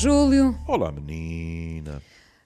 [0.00, 0.58] Olá, Júlio.
[0.66, 2.02] Olá, menina.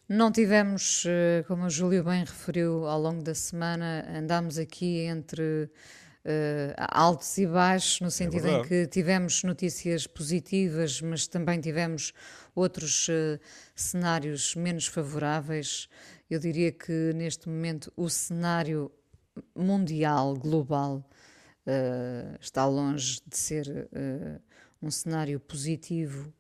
[0.09, 5.71] Não tivemos, eh, como o Júlio bem referiu ao longo da semana, andámos aqui entre
[6.25, 12.13] uh, altos e baixos, no sentido é em que tivemos notícias positivas, mas também tivemos
[12.57, 13.39] outros uh,
[13.77, 15.89] cenários menos favoráveis.
[16.29, 18.91] Eu diria que neste momento o cenário
[19.55, 21.09] mundial, global,
[21.69, 23.89] uh, está longe de ser
[24.83, 26.35] um cenário positivo.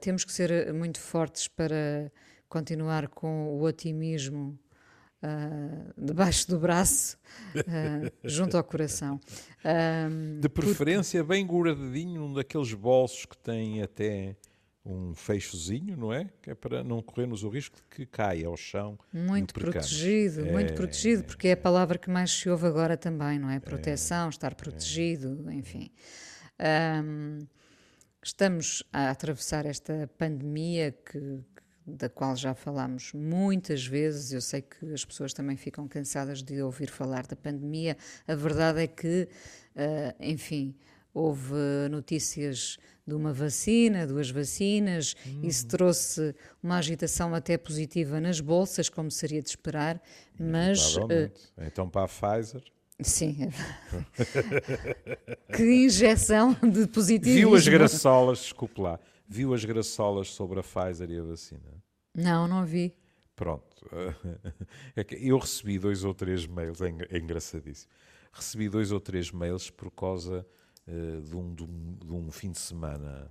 [0.00, 2.10] Temos que ser muito fortes para
[2.48, 4.58] continuar com o otimismo
[5.24, 7.16] uh, debaixo do braço,
[7.56, 9.18] uh, junto ao coração.
[9.64, 11.34] Uh, de preferência, porque...
[11.34, 14.36] bem guardadinho num daqueles bolsos que tem até
[14.84, 16.28] um fechozinho, não é?
[16.42, 18.98] Que é para não corrermos o risco de que caia ao chão.
[19.10, 23.38] Muito protegido, é, muito protegido, porque é a palavra que mais se ouve agora também,
[23.38, 23.58] não é?
[23.58, 25.54] Proteção, é, estar protegido, é.
[25.54, 25.90] enfim.
[27.02, 27.38] Um,
[28.24, 31.40] estamos a atravessar esta pandemia que,
[31.86, 34.32] da qual já falámos muitas vezes.
[34.32, 37.96] Eu sei que as pessoas também ficam cansadas de ouvir falar da pandemia.
[38.26, 39.28] A verdade é que,
[39.76, 40.74] uh, enfim,
[41.12, 41.54] houve
[41.90, 45.42] notícias de uma vacina, duas vacinas, uhum.
[45.44, 50.00] isso trouxe uma agitação até positiva nas bolsas, como seria de esperar,
[50.38, 50.96] mas...
[50.96, 52.62] Uh, então para a Pfizer...
[53.04, 53.50] Sim.
[55.54, 57.50] que injeção de positivismo.
[57.50, 61.84] Viu as graçolas, desculpe lá, viu as graçolas sobre a Pfizer e a vacina?
[62.14, 62.94] Não, não vi.
[63.36, 63.64] Pronto.
[64.96, 67.90] É eu recebi dois ou três mails, é, é engraçadíssimo.
[68.32, 70.46] Recebi dois ou três mails por causa
[70.88, 73.30] uh, de, um, de, um, de, um, fim de semana,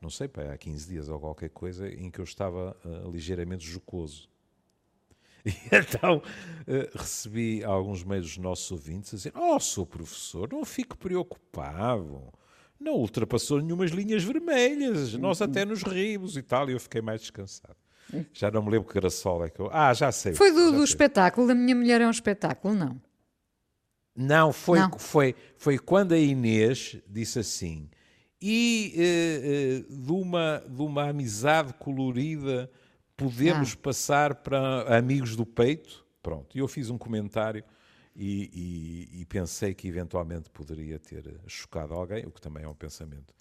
[0.00, 3.66] não sei, pá, há 15 dias ou qualquer coisa, em que eu estava uh, ligeiramente
[3.66, 4.28] jocoso.
[5.46, 10.64] E então uh, recebi alguns mails dos nossos ouvintes a dizer: Oh, sou professor, não
[10.64, 12.32] fico preocupado
[12.84, 17.22] não ultrapassou nenhumas linhas vermelhas, nós até nos rimos e tal, e eu fiquei mais
[17.22, 17.76] descansado.
[18.32, 19.70] Já não me lembro que graçola é que eu.
[19.72, 20.34] Ah, já sei.
[20.34, 23.00] Foi do, do espetáculo, da minha mulher é um espetáculo, não?
[24.14, 24.98] Não, foi, não.
[24.98, 27.88] Foi, foi quando a Inês disse assim.
[28.40, 28.94] E
[29.88, 32.70] uh, uh, de, uma, de uma amizade colorida
[33.16, 33.76] podemos ah.
[33.82, 36.04] passar para amigos do peito?
[36.22, 37.64] Pronto, e eu fiz um comentário
[38.16, 42.74] e, e, e, pensei que eventualmente poderia ter chocado alguém, o que também é um
[42.74, 43.34] pensamento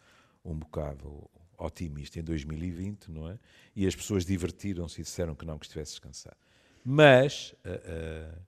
[0.43, 3.39] um bocado otimista em 2020, não é?
[3.75, 6.35] E as pessoas divertiram-se e disseram que não, que estivesse descansado.
[6.83, 8.41] Mas, uh, uh,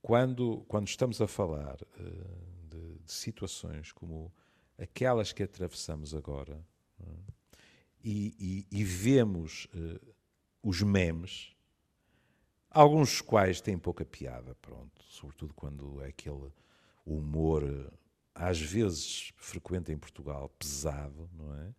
[0.00, 4.32] quando, quando estamos a falar uh, de, de, situações como
[4.78, 6.64] aquelas que atravessamos agora
[7.00, 7.06] é?
[8.04, 9.68] e, e, e, vemos
[10.64, 11.54] os memes,
[12.70, 16.50] alguns dos quais têm pouca piada, pronto, sobretudo quando é aquele
[17.04, 17.92] humor,
[18.34, 21.74] às vezes frequente em Portugal, pesado, não é?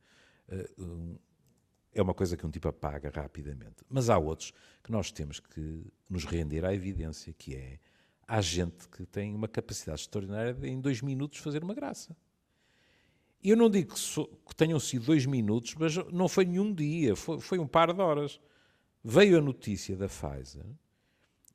[0.78, 1.20] uh,
[1.92, 3.78] é uma coisa que um tipo apaga rapidamente.
[3.90, 4.54] Mas há outros
[4.84, 7.80] que nós temos que nos render à evidência, que é
[8.28, 12.16] há gente que tem uma capacidade extraordinária de em dois minutos fazer uma graça.
[13.42, 17.16] Eu não digo que, so, que tenham sido dois minutos, mas não foi nenhum dia,
[17.16, 18.40] foi, foi um par de horas.
[19.08, 20.66] Veio a notícia da Pfizer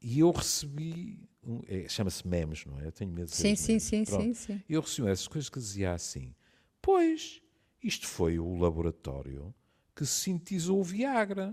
[0.01, 2.87] e eu recebi, um, é, chama-se memes, não é?
[2.87, 4.63] Eu tenho medo de dizer Sim, sim, sim, sim, sim.
[4.69, 6.33] Eu recebi essas coisas que dizia assim,
[6.81, 7.43] pois,
[7.83, 9.53] isto foi o laboratório
[9.97, 11.53] que sintetizou o Viagra.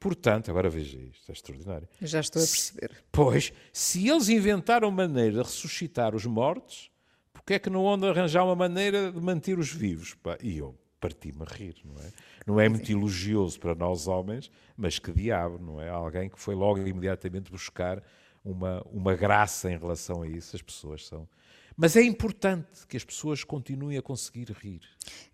[0.00, 1.86] Portanto, agora veja isto, é extraordinário.
[2.00, 2.90] Já estou a perceber.
[2.94, 6.90] Se, pois, se eles inventaram maneira de ressuscitar os mortos,
[7.30, 10.14] porque é que não onde arranjar uma maneira de manter os vivos?
[10.14, 10.38] Pá?
[10.42, 10.74] E eu
[11.06, 12.10] parti-me a rir, não é?
[12.46, 15.88] Não é muito elogioso para nós homens, mas que diabo, não é?
[15.88, 18.02] Alguém que foi logo imediatamente buscar
[18.44, 20.54] uma, uma graça em relação a isso.
[20.56, 21.28] As pessoas são
[21.76, 24.80] mas é importante que as pessoas continuem a conseguir rir.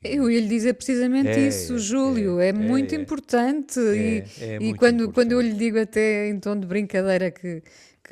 [0.03, 2.41] Eu ia lhe dizer precisamente é, isso, Júlio.
[2.41, 3.79] É, é muito é, importante.
[3.79, 5.15] e, é e quando, importante.
[5.15, 7.63] quando eu lhe digo até em tom de brincadeira que,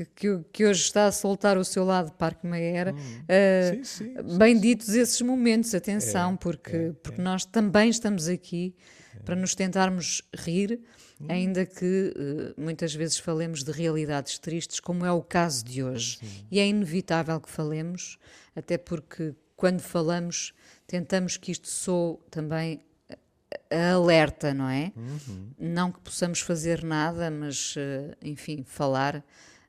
[0.04, 4.36] que, que, hoje está a soltar o seu lado Parque Meira, hum, uh, sim, sim,
[4.38, 8.74] bem sim, ditos esses momentos, atenção, porque, porque nós também estamos aqui
[9.24, 10.80] para nos tentarmos rir
[11.28, 16.18] ainda que uh, muitas vezes falemos de realidades tristes, como é o caso de hoje.
[16.50, 18.18] E é inevitável que falemos,
[18.54, 20.54] até porque quando falamos
[20.86, 22.82] tentamos que isto soe também
[23.70, 24.92] a alerta, não é?
[24.96, 25.50] Uhum.
[25.58, 29.24] Não que possamos fazer nada, mas, uh, enfim, falar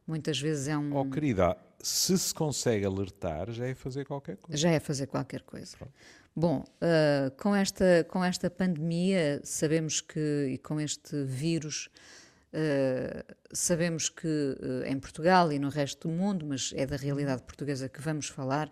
[0.05, 0.95] muitas vezes é um.
[0.95, 4.57] Oh, querida, se se consegue alertar, já é fazer qualquer coisa.
[4.57, 5.75] Já é fazer qualquer coisa.
[5.77, 5.93] Pronto.
[6.33, 11.89] Bom, uh, com, esta, com esta pandemia, sabemos que, e com este vírus,
[12.53, 17.43] uh, sabemos que uh, em Portugal e no resto do mundo, mas é da realidade
[17.43, 18.71] portuguesa que vamos falar,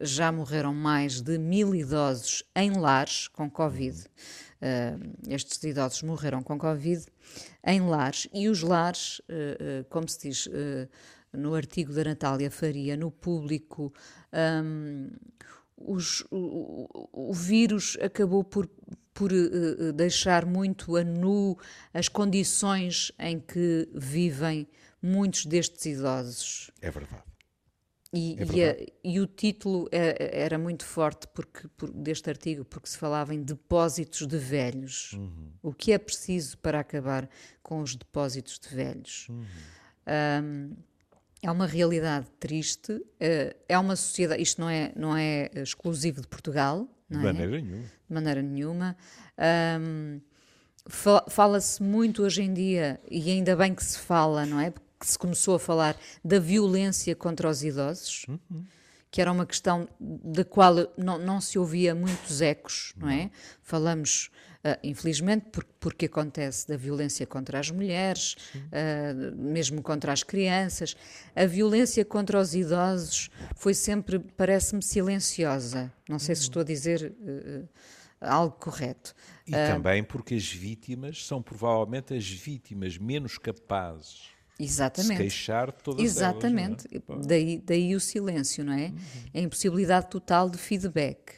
[0.00, 4.04] já morreram mais de mil idosos em lares com Covid.
[5.28, 7.06] estes idosos morreram com Covid
[7.64, 9.20] em lares e os lares,
[9.90, 10.48] como se diz
[11.32, 13.92] no artigo da Natália Faria, no público,
[14.64, 15.10] um,
[15.76, 18.68] os, o, o, vírus acabou por,
[19.14, 21.56] por uh, deixar muito a nu
[21.94, 24.66] as condições em que vivem
[25.00, 26.70] muitos destes idosos.
[26.80, 27.27] É verdade.
[28.12, 32.64] E, é e, a, e, o título é, era muito forte porque, por, deste artigo,
[32.64, 35.12] porque se falava em depósitos de velhos.
[35.12, 35.52] Uhum.
[35.62, 37.28] O que é preciso para acabar
[37.62, 39.28] com os depósitos de velhos?
[39.28, 39.44] Uhum.
[40.42, 40.76] Um,
[41.42, 46.26] é uma realidade triste, eh, é uma sociedade, isto não é, não é exclusivo de
[46.26, 47.60] Portugal, de maneira é?
[47.60, 47.82] nenhuma.
[47.84, 48.96] De maneira nenhuma.
[49.80, 50.20] Um,
[51.28, 54.72] Fala-se muito hoje em dia, e ainda bem que se fala, não é?
[54.98, 58.64] Porque se começou a falar da violência contra os idosos, uhum.
[59.10, 63.30] que era uma questão da qual não, não se ouvia muitos ecos, não é?
[63.62, 70.24] Falamos Uh, infelizmente, porque, porque acontece da violência contra as mulheres, uh, mesmo contra as
[70.24, 70.96] crianças.
[71.34, 75.92] A violência contra os idosos foi sempre, parece-me, silenciosa.
[76.08, 77.68] Não sei se estou a dizer uh,
[78.20, 79.14] algo correto.
[79.46, 85.12] E também porque as vítimas são provavelmente as vítimas menos capazes Exatamente.
[85.12, 86.88] se queixar todas Exatamente.
[86.92, 87.28] Elas, é?
[87.28, 88.86] daí, daí o silêncio, não é?
[88.86, 88.98] Uhum.
[89.34, 91.34] A impossibilidade total de feedback.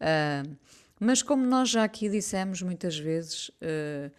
[0.00, 0.56] Uh,
[1.00, 4.12] mas como nós já aqui dissemos muitas vezes, uh,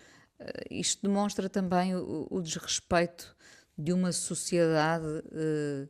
[0.69, 3.35] isto demonstra também o, o, desrespeito
[3.77, 5.89] de uma sociedade uh,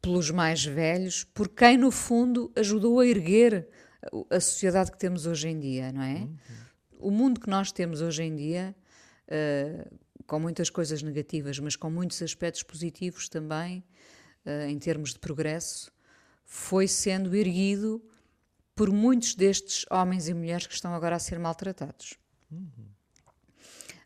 [0.00, 3.68] pelos mais velhos, por quem no fundo ajudou a erguer
[4.30, 6.14] a sociedade que temos hoje em dia, não é?
[6.14, 6.36] Uhum.
[6.98, 8.74] O mundo que nós temos hoje em dia,
[9.28, 13.84] uh, com muitas coisas negativas, mas com muitos aspectos positivos também,
[14.68, 15.92] em termos de progresso,
[16.44, 18.02] foi sendo erguido
[18.74, 22.18] por muitos destes homens e mulheres que estão agora a ser maltratados.
[22.50, 22.68] Uhum.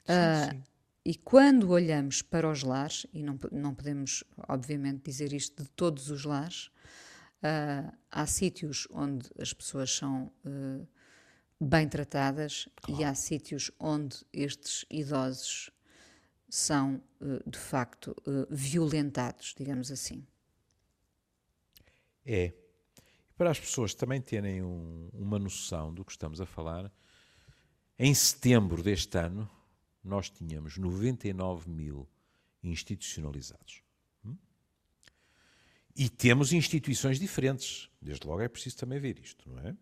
[0.04, 0.62] Uh, sim, sim.
[1.04, 6.10] E quando olhamos para os lares, e não, não podemos, obviamente, dizer isto de todos
[6.10, 10.86] os lares, uh, há sítios onde as pessoas são uh,
[11.60, 13.00] bem tratadas claro.
[13.00, 15.70] e há sítios onde estes idosos
[16.48, 17.02] são,
[17.46, 18.14] de facto,
[18.50, 20.26] violentados, digamos assim.
[22.24, 22.52] É,
[23.36, 26.90] para as pessoas também terem um, uma noção do que estamos a falar,
[27.98, 29.50] em setembro deste ano,
[30.02, 32.08] nós tínhamos 99 mil
[32.62, 33.82] institucionalizados.
[34.24, 34.36] Hum?
[35.94, 37.90] E temos instituições diferentes.
[38.00, 39.76] Desde logo é preciso também ver isto, não é?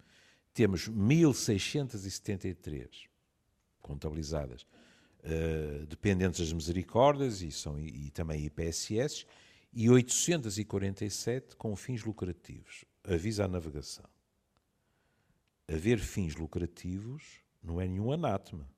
[0.53, 3.09] Temos 1.673
[3.81, 4.67] contabilizadas
[5.25, 9.27] uh, dependentes das misericórdias e, são, e também IPSS
[9.73, 14.09] e 847 com fins lucrativos avisa a navegação.
[15.69, 18.69] Haver fins lucrativos não é nenhum anátema.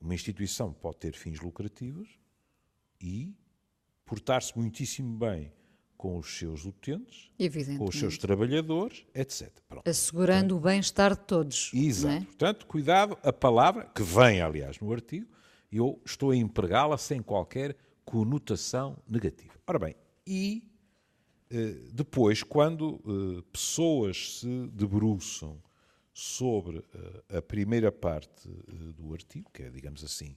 [0.00, 2.18] Uma instituição pode ter fins lucrativos
[3.00, 3.34] e
[4.04, 5.52] portar-se muitíssimo bem
[5.98, 7.28] com os seus utentes,
[7.76, 9.50] com os seus trabalhadores, etc.
[9.68, 9.86] Pronto.
[9.86, 11.72] Assegurando o bem-estar de todos.
[11.74, 12.14] Exato.
[12.14, 12.20] É?
[12.24, 15.26] Portanto, cuidado, a palavra, que vem, aliás, no artigo,
[15.70, 19.54] eu estou a empregá-la sem qualquer conotação negativa.
[19.66, 20.62] Ora bem, e
[21.50, 25.60] eh, depois, quando eh, pessoas se debruçam
[26.14, 28.48] sobre eh, a primeira parte
[28.96, 30.36] do artigo, que é, digamos assim,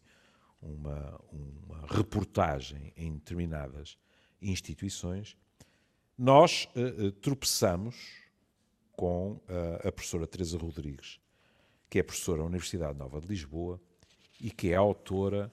[0.59, 3.97] uma, uma reportagem em determinadas
[4.41, 5.37] instituições,
[6.17, 6.67] nós
[7.21, 7.95] tropeçamos
[8.93, 9.39] com
[9.83, 11.19] a professora Teresa Rodrigues,
[11.89, 13.81] que é professora da Universidade Nova de Lisboa
[14.39, 15.51] e que é autora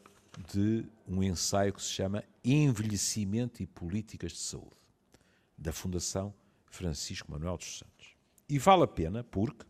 [0.53, 4.77] de um ensaio que se chama Envelhecimento e Políticas de Saúde
[5.57, 6.33] da Fundação
[6.67, 8.15] Francisco Manuel dos Santos.
[8.49, 9.67] E vale a pena porque,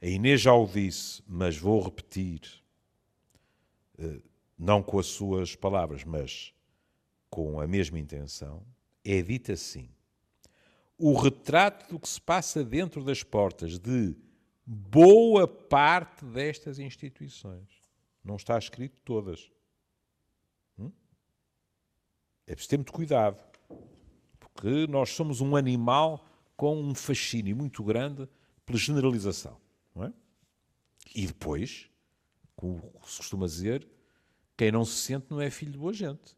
[0.00, 2.40] a Inês já o disse, mas vou repetir,
[4.56, 6.54] não com as suas palavras, mas
[7.28, 8.62] com a mesma intenção,
[9.12, 9.88] é dito assim:
[10.98, 14.16] o retrato do que se passa dentro das portas de
[14.66, 17.68] boa parte destas instituições.
[18.24, 19.50] Não está escrito todas.
[20.76, 20.90] Hum?
[22.46, 23.46] É preciso ter muito cuidado
[24.60, 28.28] que nós somos um animal com um fascínio muito grande
[28.64, 29.60] pela generalização.
[29.96, 30.12] É?
[31.14, 31.88] E depois,
[32.54, 33.86] como se costuma dizer,
[34.56, 36.36] quem não se sente não é filho de boa gente.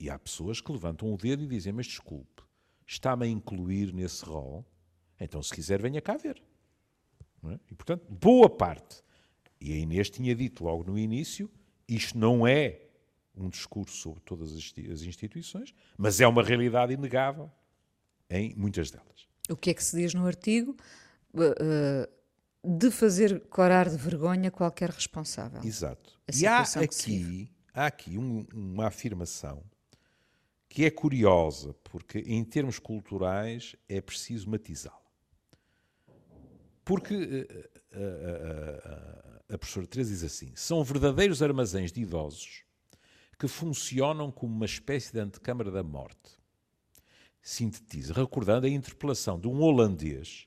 [0.00, 2.42] E há pessoas que levantam o dedo e dizem: Mas desculpe,
[2.86, 4.66] está-me a incluir nesse rol?
[5.20, 6.42] Então, se quiser, venha cá ver.
[7.44, 7.60] É?
[7.70, 9.02] E, portanto, boa parte.
[9.60, 11.50] E a Inês tinha dito logo no início:
[11.86, 12.80] isto não é
[13.36, 17.50] um discurso sobre todas as instituições, mas é uma realidade inegável
[18.30, 19.28] em muitas delas.
[19.50, 20.76] O que é que se diz no artigo?
[22.62, 25.62] de fazer corar de vergonha qualquer responsável.
[25.64, 26.18] Exato.
[26.34, 29.62] E há aqui, há aqui um, uma afirmação
[30.70, 34.96] que é curiosa, porque em termos culturais é preciso matizá-la.
[36.84, 37.46] Porque
[37.92, 42.62] a, a, a, a professora Teresa diz assim: são verdadeiros armazéns de idosos
[43.36, 46.38] que funcionam como uma espécie de antecâmara da morte.
[47.42, 50.46] Sintetiza, recordando a interpelação de um holandês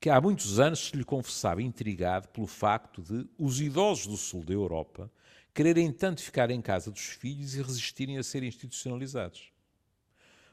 [0.00, 4.42] que há muitos anos se lhe confessava intrigado pelo facto de os idosos do sul
[4.42, 5.10] da Europa
[5.54, 9.52] quererem tanto ficar em casa dos filhos e resistirem a ser institucionalizados.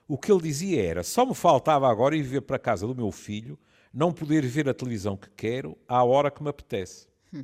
[0.08, 2.96] O que ele dizia era: só me faltava agora ir viver para a casa do
[2.96, 3.58] meu filho,
[3.92, 7.08] não poder ver a televisão que quero à hora que me apetece.
[7.34, 7.44] Hum.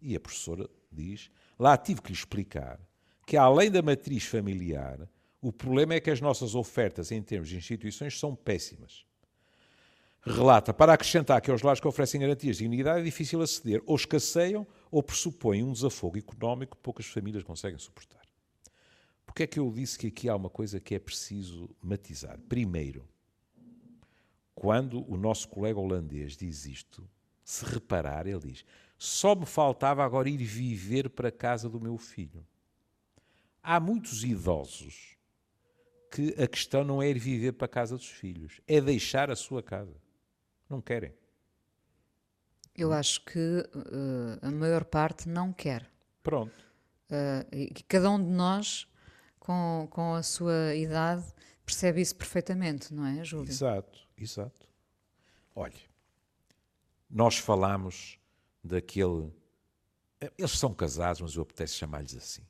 [0.00, 2.80] E a professora diz: lá tive que lhe explicar
[3.26, 5.08] que, além da matriz familiar,
[5.40, 9.04] o problema é que as nossas ofertas em termos de instituições são péssimas.
[10.26, 13.94] Relata, para acrescentar que aos lares que oferecem garantias de dignidade é difícil aceder, ou
[13.94, 18.22] escasseiam ou pressupõem um desafogo económico que poucas famílias conseguem suportar.
[19.26, 22.38] Porque é que eu disse que aqui há uma coisa que é preciso matizar?
[22.48, 23.06] Primeiro,
[24.54, 27.06] quando o nosso colega holandês diz isto,
[27.44, 28.64] se reparar, ele diz:
[28.96, 32.46] só me faltava agora ir viver para a casa do meu filho.
[33.62, 35.16] Há muitos idosos
[36.10, 39.36] que a questão não é ir viver para a casa dos filhos, é deixar a
[39.36, 40.03] sua casa.
[40.68, 41.12] Não querem.
[42.74, 45.88] Eu acho que uh, a maior parte não quer.
[46.22, 46.64] Pronto.
[47.10, 48.88] Uh, e cada um de nós,
[49.38, 51.24] com, com a sua idade,
[51.64, 53.50] percebe isso perfeitamente, não é, Júlio?
[53.50, 54.66] Exato, exato.
[55.54, 55.80] Olhe,
[57.08, 58.18] nós falamos
[58.62, 59.32] daquele.
[60.36, 62.42] Eles são casados, mas eu apetece chamar-lhes assim.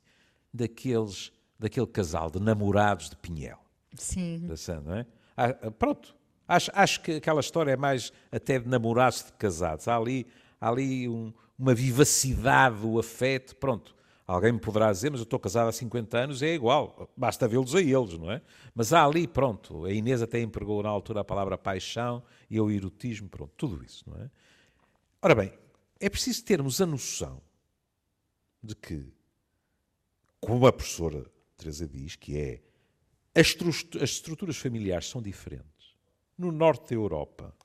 [0.51, 3.59] Daqueles, daquele casal de namorados de Pinhel.
[3.93, 4.47] Sim.
[4.47, 5.05] Da não é?
[5.37, 6.15] Ah, pronto,
[6.47, 9.87] Acho, acho que aquela história é mais até de namorados de casados.
[9.87, 10.27] Há ali,
[10.61, 13.55] há ali um, uma vivacidade do afeto.
[13.55, 13.95] Pronto,
[14.27, 17.73] alguém me poderá dizer, mas eu estou casado há 50 anos, é igual, basta vê-los
[17.75, 18.41] a eles, não é?
[18.73, 22.69] Mas há ali, pronto, a Inês até empregou na altura a palavra paixão e o
[22.69, 24.29] erotismo, pronto, tudo isso, não é?
[25.21, 25.53] Ora bem,
[25.99, 27.41] é preciso termos a noção
[28.61, 29.11] de que,
[30.39, 31.25] como a professora
[31.57, 32.61] Teresa diz, que é
[33.33, 33.55] as
[34.01, 35.74] estruturas familiares são diferentes
[36.37, 37.55] no norte da Europa,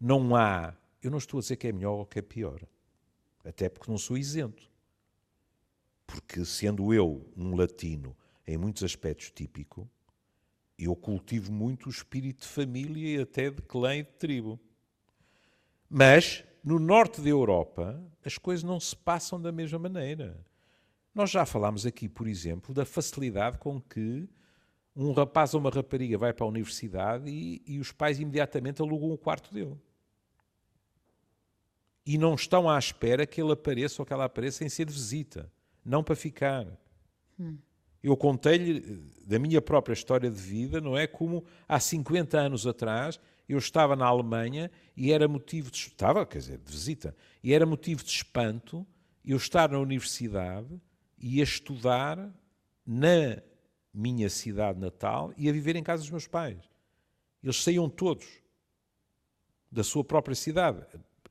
[0.00, 0.74] não há.
[1.02, 2.60] Eu não estou a dizer que é melhor ou que é pior.
[3.44, 4.70] Até porque não sou isento.
[6.06, 9.88] Porque, sendo eu um latino em muitos aspectos típico,
[10.78, 14.60] eu cultivo muito o espírito de família e até de clã e de tribo.
[15.88, 20.44] Mas, no norte da Europa, as coisas não se passam da mesma maneira.
[21.14, 24.28] Nós já falámos aqui, por exemplo, da facilidade com que
[24.96, 29.10] um rapaz ou uma rapariga vai para a universidade e, e os pais imediatamente alugam
[29.10, 29.76] o quarto dele.
[32.06, 34.92] E não estão à espera que ele apareça ou que ela apareça em ser de
[34.92, 35.50] visita,
[35.84, 36.66] não para ficar.
[37.38, 37.56] Hum.
[38.02, 38.80] Eu contei-lhe
[39.26, 41.06] da minha própria história de vida, não é?
[41.06, 45.78] Como há 50 anos atrás eu estava na Alemanha e era motivo de.
[45.78, 48.86] Estava, quer dizer, de visita, e era motivo de espanto
[49.24, 50.80] eu estar na universidade
[51.18, 52.30] e a estudar
[52.86, 53.42] na
[53.94, 56.58] minha cidade natal e a viver em casa dos meus pais.
[57.42, 58.26] Eles saíam todos
[59.70, 60.84] da sua própria cidade.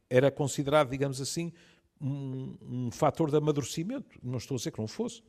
[0.09, 1.51] Era considerado, digamos assim,
[1.99, 4.19] um, um fator de amadurecimento.
[4.21, 5.23] Não estou a dizer que não fosse.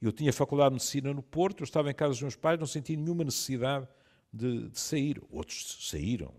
[0.00, 2.66] Eu tinha faculdade de medicina no Porto, eu estava em casa dos meus pais, não
[2.66, 3.86] sentia nenhuma necessidade
[4.32, 5.20] de, de sair.
[5.30, 6.32] Outros saíram.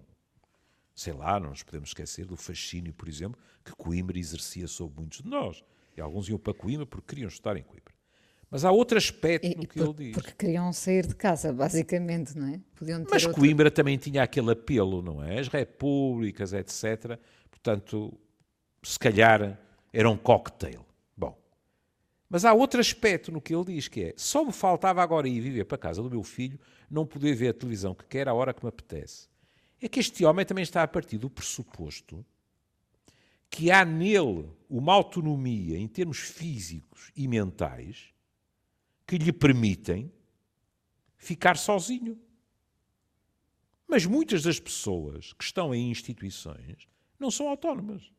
[0.96, 5.22] Sei lá, não nos podemos esquecer do fascínio, por exemplo, que Coimbra exercia sobre muitos
[5.22, 5.64] de nós.
[5.96, 7.94] E alguns iam para Coimbra porque queriam estar em Coimbra.
[8.52, 10.14] Mas há outro aspecto e, no que por, ele diz.
[10.14, 12.60] Porque queriam sair de casa, basicamente, não é?
[12.76, 13.40] Podiam Mas outro...
[13.40, 15.40] Coimbra também tinha aquele apelo, não é?
[15.40, 17.20] As repúblicas, etc.
[17.50, 18.18] Portanto,
[18.82, 19.60] se calhar
[19.94, 20.86] era um cocktail.
[21.16, 21.38] Bom,
[22.28, 25.40] mas há outro aspecto no que ele diz, que é só me faltava agora ir
[25.40, 28.34] viver para a casa do meu filho, não poder ver a televisão que quer, à
[28.34, 29.28] hora que me apetece.
[29.82, 32.26] É que este homem também está a partir do pressuposto
[33.50, 38.14] que há nele uma autonomia em termos físicos e mentais
[39.10, 40.12] que lhe permitem
[41.18, 42.16] ficar sozinho.
[43.88, 46.88] Mas muitas das pessoas que estão em instituições
[47.20, 48.12] não são autónomas.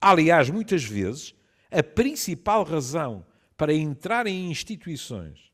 [0.00, 1.34] Aliás, muitas vezes,
[1.68, 3.26] a principal razão
[3.56, 5.52] para entrar em instituições,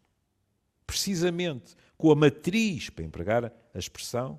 [0.86, 4.38] precisamente com a matriz, para empregar a expressão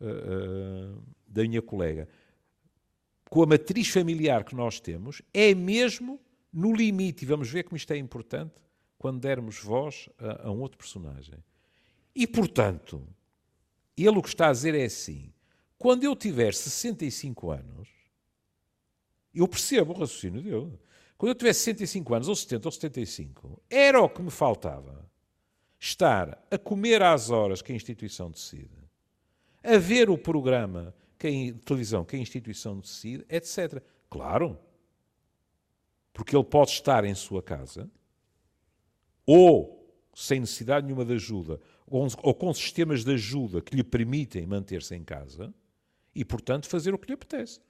[0.00, 2.08] uh, uh, da minha colega,
[3.28, 6.18] com a matriz familiar que nós temos, é mesmo
[6.52, 8.54] no limite, e vamos ver como isto é importante
[8.98, 11.42] quando dermos voz a, a um outro personagem.
[12.14, 13.06] E, portanto,
[13.96, 15.32] Ele o que está a dizer é assim:
[15.78, 17.88] quando eu tiver 65 anos,
[19.34, 20.78] eu percebo o raciocínio dele.
[21.16, 25.08] Quando eu tiver 65 anos, ou 70 ou 75, era o que me faltava
[25.78, 28.76] estar a comer às horas que a instituição decide,
[29.62, 33.82] a ver o programa que a televisão que a instituição decide, etc.
[34.10, 34.58] Claro,
[36.12, 37.90] porque ele pode estar em sua casa
[39.26, 39.82] ou
[40.14, 45.02] sem necessidade nenhuma de ajuda, ou, com sistemas de ajuda que lhe permitem manter-se em
[45.02, 45.52] casa
[46.14, 47.60] e, portanto, fazer o que lhe apetece.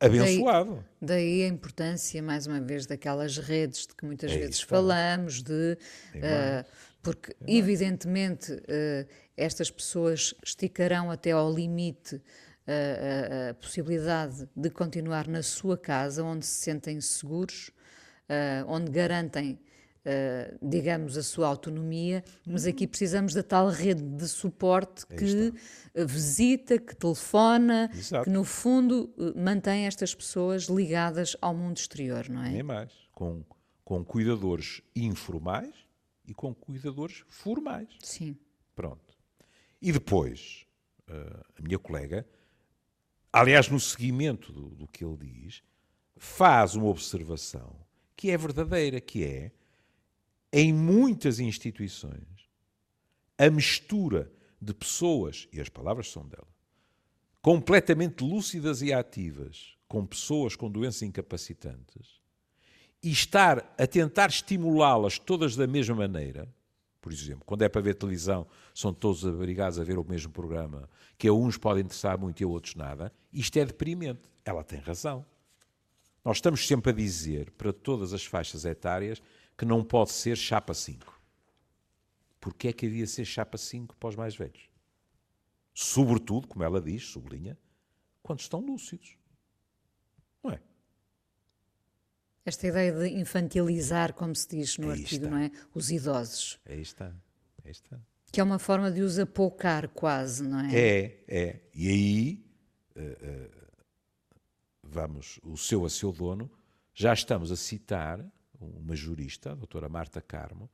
[0.00, 0.84] Abençoado.
[1.00, 5.42] Daí, daí, a importância, mais uma vez, daquelas redes de que muitas é vezes falamos,
[5.42, 5.76] de.
[6.14, 6.64] Uh,
[7.02, 12.20] porque, é evidentemente, uh, estas pessoas esticarão até ao limite
[12.66, 17.72] a, a, a, possibilidade de continuar na sua casa, onde se sentem seguros,
[18.66, 19.58] onde garantem
[19.98, 25.52] Uh, digamos, a sua autonomia, mas aqui precisamos da tal rede de suporte que
[26.06, 28.24] visita, que telefona, Exato.
[28.24, 32.48] que no fundo mantém estas pessoas ligadas ao mundo exterior, não é?
[32.48, 32.90] Nem mais.
[33.12, 33.44] Com,
[33.84, 35.74] com cuidadores informais
[36.26, 37.88] e com cuidadores formais.
[38.00, 38.34] Sim.
[38.74, 39.14] Pronto.
[39.82, 40.64] E depois,
[41.10, 42.26] uh, a minha colega,
[43.30, 45.62] aliás, no seguimento do, do que ele diz,
[46.16, 47.87] faz uma observação
[48.18, 49.52] que é verdadeira, que é,
[50.52, 52.50] em muitas instituições,
[53.38, 54.28] a mistura
[54.60, 56.48] de pessoas, e as palavras são dela,
[57.40, 62.20] completamente lúcidas e ativas, com pessoas com doenças incapacitantes,
[63.00, 66.52] e estar a tentar estimulá-las todas da mesma maneira,
[67.00, 70.90] por exemplo, quando é para ver televisão, são todos obrigados a ver o mesmo programa,
[71.16, 74.22] que a uns podem interessar muito e a outros nada, isto é deprimente.
[74.44, 75.24] Ela tem razão.
[76.28, 79.22] Nós estamos sempre a dizer, para todas as faixas etárias,
[79.56, 81.18] que não pode ser chapa 5.
[82.38, 84.68] Porquê é que havia ser chapa 5 para os mais velhos?
[85.72, 87.56] Sobretudo, como ela diz, sublinha,
[88.22, 89.16] quando estão lúcidos.
[90.44, 90.60] Não é?
[92.44, 95.30] Esta ideia de infantilizar, como se diz no Aí artigo, está.
[95.30, 95.50] não é?
[95.72, 96.60] Os idosos.
[96.66, 97.06] Aí está.
[97.64, 97.98] Aí está.
[98.30, 100.78] Que é uma forma de os apoucar quase, não é?
[100.78, 101.60] É, é.
[101.72, 102.46] E aí,
[102.94, 103.57] uh, uh,
[104.90, 106.50] vamos, o seu a seu dono,
[106.94, 108.24] já estamos a citar
[108.60, 110.68] uma jurista, a doutora Marta Carmo,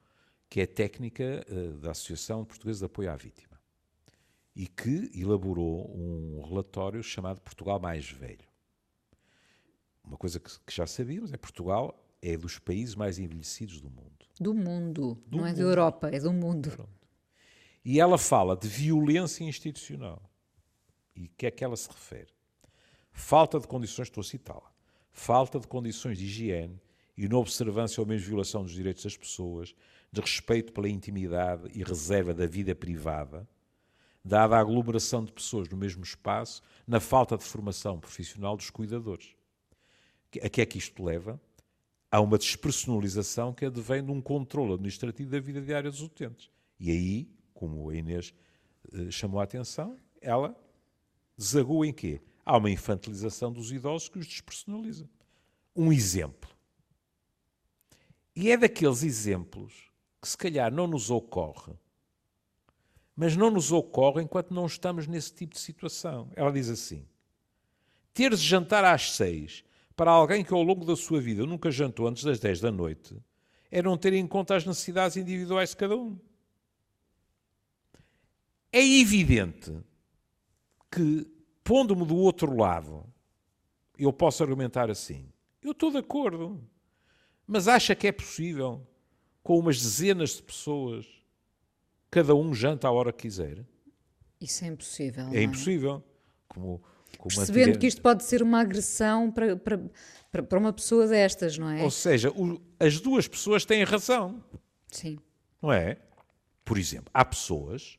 [0.49, 3.61] que é técnica uh, da Associação Portuguesa de Apoio à Vítima
[4.57, 8.55] e que elaborou um relatório chamado Portugal Mais Velho
[10.05, 14.27] uma coisa que, que, já sabíamos é Portugal é dos países mais envelhecidos do mundo.
[14.39, 15.49] Do mundo, do não mundo.
[15.49, 16.71] é da Europa, é do mundo.
[16.71, 17.09] Pronto.
[17.85, 20.23] E ela fala de violência institucional.
[21.15, 22.33] E o que é que ela se refere?
[23.17, 24.71] Falta de condições, estou a citá-la,
[25.13, 26.79] falta de condições de higiene
[27.17, 29.73] e observância ou mesmo violação dos direitos das pessoas,
[30.11, 33.49] de respeito pela intimidade e reserva da vida privada,
[34.25, 39.37] dada a aglomeração de pessoas no mesmo espaço, na falta de formação profissional dos cuidadores.
[40.43, 41.41] A que é que isto leva?
[42.11, 46.51] Há uma despersonalização que advém de um controle administrativo da vida diária dos utentes.
[46.81, 48.35] E aí, como a Inês
[48.93, 50.57] eh, chamou a atenção, ela
[51.37, 52.21] desagua em quê?
[52.45, 55.09] Há uma infantilização dos idosos que os despersonaliza.
[55.75, 56.51] Um exemplo.
[58.37, 61.75] E é daqueles exemplos que se calhar não nos ocorre,
[63.17, 66.31] mas não nos ocorre enquanto não estamos nesse tipo de situação.
[66.35, 67.07] Ela diz assim:
[68.13, 69.65] ter de jantar às seis
[69.97, 73.17] para alguém que ao longo da sua vida nunca jantou antes das 10 da noite,
[73.71, 76.19] é não ter em conta as necessidades individuais de cada um.
[78.73, 79.73] É evidente
[80.91, 81.27] que,
[81.65, 83.05] pondo-me do outro lado,
[83.99, 86.63] eu posso argumentar assim: eu estou de acordo,
[87.47, 88.87] mas acha que é possível,
[89.43, 91.07] com umas dezenas de pessoas,
[92.11, 93.65] cada um janta à hora que quiser?
[94.41, 95.29] Isso é impossível.
[95.33, 95.43] É, é?
[95.43, 96.05] impossível.
[96.47, 96.81] Como
[97.29, 101.83] Percebendo que isto pode ser uma agressão para, para, para uma pessoa destas, não é?
[101.83, 104.43] Ou seja, o, as duas pessoas têm razão.
[104.91, 105.19] Sim.
[105.63, 105.97] Não é?
[106.65, 107.99] Por exemplo, há pessoas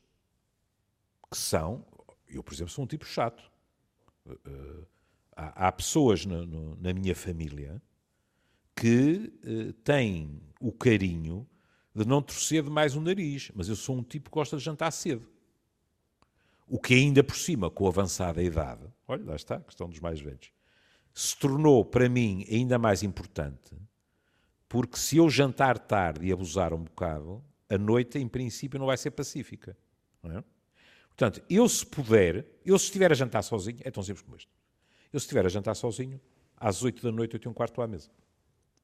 [1.30, 1.84] que são.
[2.28, 3.42] Eu, por exemplo, sou um tipo chato.
[4.26, 4.86] Uh,
[5.34, 7.80] há, há, pessoas no, na minha família
[8.74, 11.46] que uh, têm o carinho
[11.94, 14.90] de não torcer demais o nariz, mas eu sou um tipo que gosta de jantar
[14.90, 15.26] cedo.
[16.68, 20.00] O que ainda por cima, com a avançada idade, olha, lá está, a questão dos
[20.00, 20.52] mais velhos,
[21.14, 23.74] se tornou para mim ainda mais importante,
[24.68, 28.96] porque se eu jantar tarde e abusar um bocado, a noite, em princípio, não vai
[28.96, 29.76] ser pacífica.
[30.24, 30.42] É?
[31.16, 34.50] Portanto, eu se puder, eu se estiver a jantar sozinho, é tão simples como isto.
[35.10, 36.20] Eu se estiver a jantar sozinho,
[36.56, 38.10] às oito da noite, eu tenho um quarto à mesa.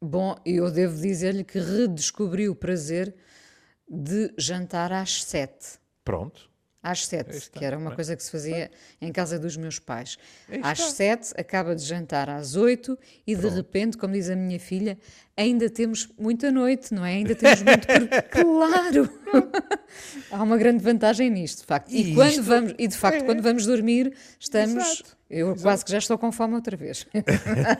[0.00, 3.14] Bom, eu devo dizer-lhe que redescobri o prazer
[3.88, 5.78] de jantar às sete.
[6.04, 6.50] Pronto.
[6.82, 8.68] às sete, que era uma coisa que se fazia
[9.00, 10.18] em casa dos meus pais.
[10.62, 14.98] Às sete, acaba de jantar às oito e de repente, como diz a minha filha,
[15.36, 17.14] ainda temos muita noite, não é?
[17.14, 17.86] Ainda temos muito.
[18.30, 19.22] claro!
[20.30, 21.90] Há uma grande vantagem nisto, de facto.
[21.90, 22.42] E, e quando isto...
[22.42, 23.24] vamos, e de facto, é.
[23.24, 24.84] quando vamos dormir, estamos.
[24.84, 25.22] Exato.
[25.28, 25.62] Eu Exato.
[25.62, 27.06] quase que já estou com fome outra vez.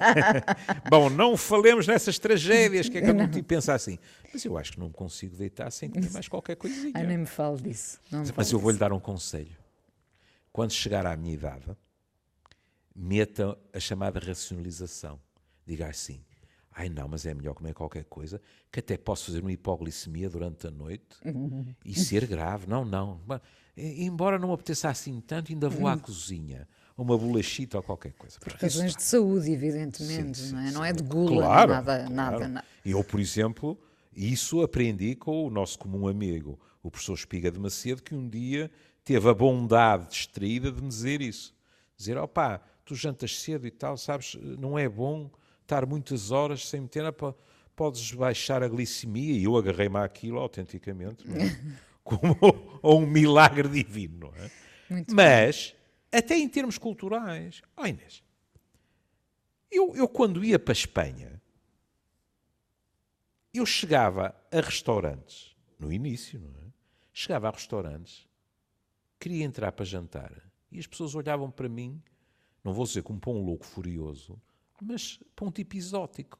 [0.88, 3.98] Bom, não falemos nessas tragédias que é que eu tipo pensa assim.
[4.32, 6.92] Mas eu acho que não consigo deitar sem ter mais qualquer coisinha.
[6.94, 8.00] Ai, nem me falo disso.
[8.34, 9.54] Mas eu vou-lhe dar um conselho.
[10.50, 11.66] Quando chegar à minha idade,
[12.96, 15.20] meta a chamada racionalização.
[15.66, 16.24] Diga assim:
[16.74, 20.66] ai não, mas é melhor comer qualquer coisa, que até posso fazer uma hipoglicemia durante
[20.66, 21.16] a noite
[21.84, 22.66] e ser grave.
[22.66, 23.20] Não, não.
[23.76, 28.38] Embora não me apeteça assim tanto, ainda vou à cozinha uma bolachita ou qualquer coisa.
[28.38, 30.66] Por razões de saúde, evidentemente, sim, sim, não é?
[30.66, 30.74] Sim.
[30.74, 32.14] Não é de gula, claro, nada, claro.
[32.14, 32.66] nada, nada.
[32.84, 33.78] Eu, por exemplo,
[34.14, 38.70] isso aprendi com o nosso comum amigo, o professor Espiga de Macedo, que um dia
[39.04, 41.54] teve a bondade distraída de me dizer isso.
[41.96, 45.30] Dizer, opá, tu jantas cedo e tal, sabes, não é bom
[45.72, 47.02] estar muitas horas sem meter,
[47.74, 51.76] podes baixar a glicemia, e eu agarrei-me àquilo autenticamente, é?
[52.04, 52.36] como
[52.82, 54.50] um milagre divino, não é?
[55.08, 55.74] Mas,
[56.10, 56.20] bem.
[56.20, 58.22] até em termos culturais, oh Inês,
[59.70, 61.40] eu, eu quando ia para a Espanha,
[63.54, 66.72] eu chegava a restaurantes, no início, não é?
[67.14, 68.28] Chegava a restaurantes,
[69.18, 70.32] queria entrar para jantar
[70.70, 72.02] e as pessoas olhavam para mim,
[72.62, 74.40] não vou dizer como para um louco furioso,
[74.82, 76.38] mas para um tipo exótico.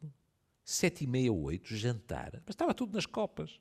[0.65, 2.33] Sete e meia, oito, jantar.
[2.47, 3.61] Mas estava tudo nas copas.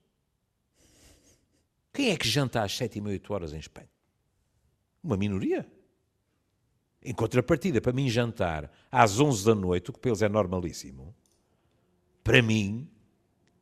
[1.93, 3.89] Quem é que janta às sete e meia, oito horas em Espanha?
[5.03, 5.69] Uma minoria.
[7.03, 11.15] Em contrapartida, para mim jantar às onze da noite, o que para eles é normalíssimo,
[12.23, 12.87] para mim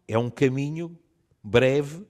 [0.07, 0.99] é um caminho
[1.41, 2.05] breve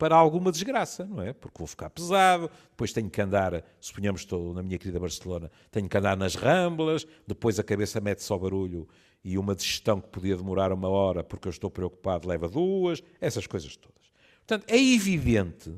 [0.00, 1.34] para alguma desgraça, não é?
[1.34, 5.90] Porque vou ficar pesado, depois tenho que andar, suponhamos estou na minha querida Barcelona, tenho
[5.90, 8.88] que andar nas ramblas, depois a cabeça mete só barulho
[9.22, 13.46] e uma digestão que podia demorar uma hora porque eu estou preocupado leva duas, essas
[13.46, 14.10] coisas todas.
[14.38, 15.70] Portanto, é evidente,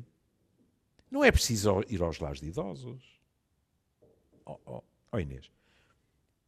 [1.11, 3.02] não é preciso ir aos lares de idosos.
[4.46, 5.50] Oh, oh, oh Inês,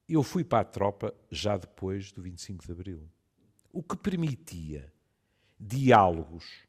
[0.08, 3.08] eu fui para a tropa já depois do 25 de Abril,
[3.72, 4.92] o que permitia
[5.58, 6.64] diálogos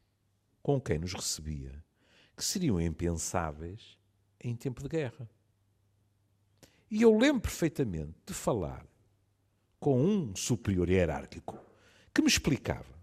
[0.66, 1.80] com quem nos recebia
[2.36, 4.00] que seriam impensáveis
[4.42, 5.30] em tempo de guerra.
[6.90, 8.84] E eu lembro perfeitamente de falar
[9.80, 11.56] com um superior hierárquico
[12.12, 13.00] que me explicava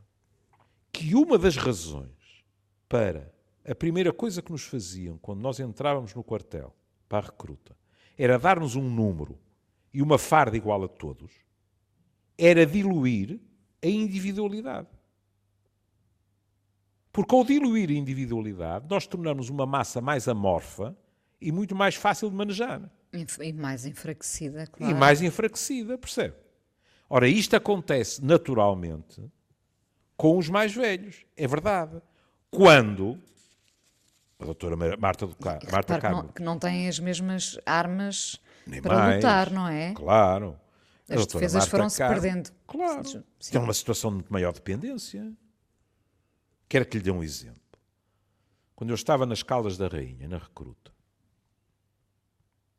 [0.90, 2.44] que uma das razões
[2.88, 3.32] para
[3.64, 6.74] a primeira coisa que nos faziam quando nós entrávamos no quartel
[7.08, 7.76] para a recruta
[8.18, 9.38] era dar-nos um número
[9.94, 11.30] e uma farda igual a todos,
[12.36, 13.40] era diluir
[13.80, 15.01] a individualidade.
[17.12, 20.96] Porque ao diluir a individualidade, nós tornamos uma massa mais amorfa
[21.40, 22.90] e muito mais fácil de manejar.
[23.40, 24.90] E mais enfraquecida, claro.
[24.90, 26.34] E mais enfraquecida, percebe?
[27.10, 29.22] Ora, isto acontece naturalmente
[30.16, 32.00] com os mais velhos, é verdade.
[32.50, 33.20] Quando
[34.38, 38.80] a doutora Marta, do Car Marta que não, que não têm as mesmas armas Nem
[38.80, 39.92] para mais, lutar, não é?
[39.92, 40.58] Claro.
[41.08, 42.50] As defesas foram-se perdendo.
[42.66, 43.04] Claro.
[43.04, 43.22] Sim.
[43.50, 45.32] Tem uma situação de muito maior dependência.
[46.72, 47.60] Quero que lhe dê um exemplo.
[48.74, 50.90] Quando eu estava nas Caldas da Rainha, na recruta,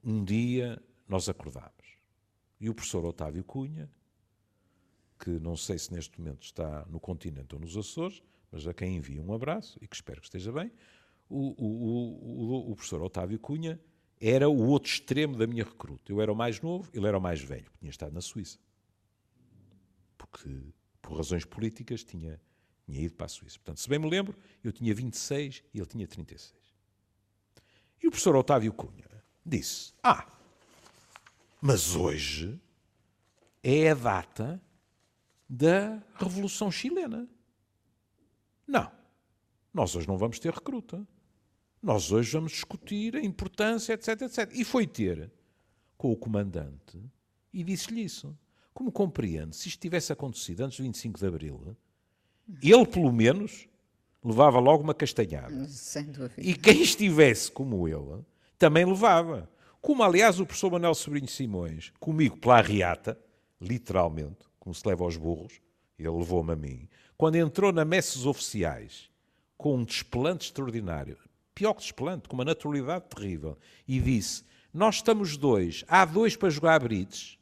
[0.04, 2.00] um dia nós acordámos
[2.60, 3.88] e o professor Otávio Cunha,
[5.20, 8.96] que não sei se neste momento está no continente ou nos Açores, mas a quem
[8.96, 10.72] envio um abraço e que espero que esteja bem,
[11.30, 13.80] o, o, o, o professor Otávio Cunha
[14.20, 16.12] era o outro extremo da minha recruta.
[16.12, 18.58] Eu era o mais novo, ele era o mais velho, tinha estado na Suíça.
[20.18, 20.50] Porque,
[21.00, 22.42] por razões políticas, tinha
[22.86, 23.58] tinha ido para a Suíça.
[23.60, 26.54] Portanto, se bem me lembro, eu tinha 26 e ele tinha 36.
[28.02, 29.10] E o professor Otávio Cunha
[29.46, 30.28] disse: Ah,
[31.62, 32.60] mas hoje
[33.64, 34.62] é a data
[35.48, 37.28] da Revolução Chilena.
[38.68, 38.92] Não,
[39.74, 41.08] nós hoje não vamos ter recruta.
[41.82, 44.52] Nós hoje vamos discutir a importância, etc, etc.
[44.54, 45.32] E foi ter
[45.98, 47.02] com o comandante
[47.54, 48.38] e disse-lhe isso.
[48.74, 51.78] Como compreende, se isto tivesse acontecido antes do 25 de Abril,
[52.62, 53.68] ele, pelo menos,
[54.24, 55.66] levava logo uma castanhada.
[55.68, 56.36] Sem dúvida.
[56.38, 58.24] E quem estivesse como ele,
[58.58, 59.50] também levava.
[59.82, 63.20] Como, aliás, o professor Manuel Sobrinho Simões, comigo pela arriata,
[63.60, 65.60] literalmente, como se leva aos burros,
[66.00, 69.10] ele levou-me a mim, quando entrou na messes oficiais,
[69.58, 71.18] com um desplante extraordinário,
[71.54, 76.50] pior que desplante, com uma naturalidade terrível, e disse: Nós estamos dois, há dois para
[76.50, 77.38] jogar brites,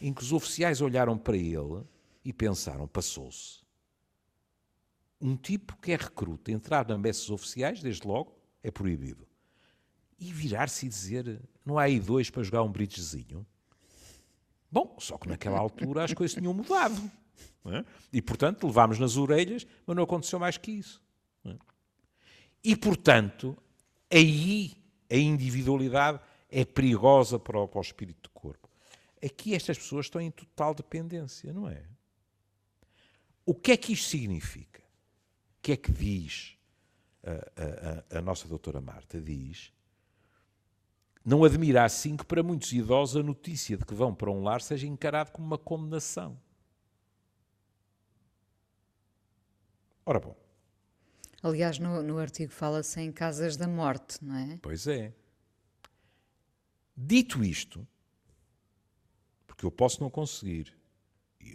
[0.00, 1.82] em que os oficiais olharam para ele
[2.28, 3.62] e pensaram, passou-se.
[5.18, 9.26] Um tipo que é recruta, entrar na messes oficiais, desde logo, é proibido.
[10.18, 13.46] E virar-se e dizer: não há aí dois para jogar um bridgezinho?
[14.70, 17.10] Bom, só que naquela altura as coisas tinham mudado.
[17.64, 17.82] É?
[18.12, 21.02] E, portanto, levámos nas orelhas, mas não aconteceu mais que isso.
[21.46, 21.56] É?
[22.62, 23.56] E, portanto,
[24.12, 24.76] aí
[25.10, 28.68] a individualidade é perigosa para o, para o espírito do corpo.
[29.24, 31.82] Aqui estas pessoas estão em total dependência, não é?
[33.48, 34.82] O que é que isto significa?
[34.82, 36.58] O que é que diz
[37.24, 39.18] a, a, a nossa doutora Marta?
[39.18, 39.72] Diz
[41.24, 44.60] não admira assim que para muitos idosos a notícia de que vão para um lar
[44.60, 46.38] seja encarada como uma condenação.
[50.04, 50.36] Ora bom.
[51.42, 54.58] Aliás, no, no artigo fala-se em casas da morte, não é?
[54.60, 55.14] Pois é.
[56.94, 57.88] Dito isto,
[59.46, 60.77] porque eu posso não conseguir,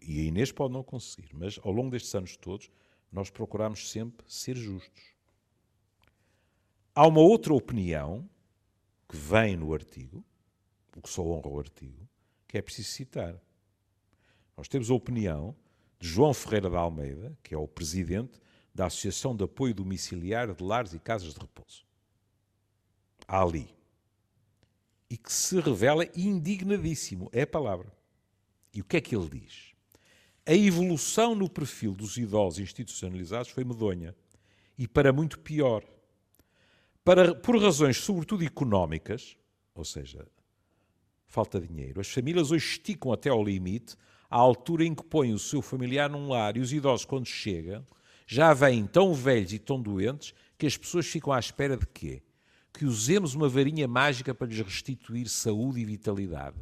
[0.01, 2.69] e a Inês pode não conseguir, mas ao longo destes anos todos,
[3.11, 5.13] nós procuramos sempre ser justos.
[6.95, 8.27] Há uma outra opinião
[9.07, 10.23] que vem no artigo,
[10.95, 12.07] o que só honra o artigo,
[12.47, 13.35] que é preciso citar.
[14.55, 15.55] Nós temos a opinião
[15.99, 18.39] de João Ferreira da Almeida, que é o presidente
[18.73, 21.85] da Associação de Apoio Domiciliar de Lares e Casas de Repouso.
[23.27, 23.73] Ali.
[25.09, 27.91] E que se revela indignadíssimo, é a palavra.
[28.73, 29.72] E o que é que ele diz?
[30.45, 34.13] A evolução no perfil dos idosos institucionalizados foi medonha.
[34.77, 35.83] E para muito pior.
[37.03, 39.37] Para, por razões, sobretudo económicas,
[39.73, 40.27] ou seja,
[41.27, 43.95] falta de dinheiro, as famílias hoje esticam até ao limite
[44.29, 47.85] à altura em que põem o seu familiar num lar e os idosos, quando chegam,
[48.25, 52.21] já vêm tão velhos e tão doentes que as pessoas ficam à espera de quê?
[52.73, 56.57] Que usemos uma varinha mágica para lhes restituir saúde e vitalidade.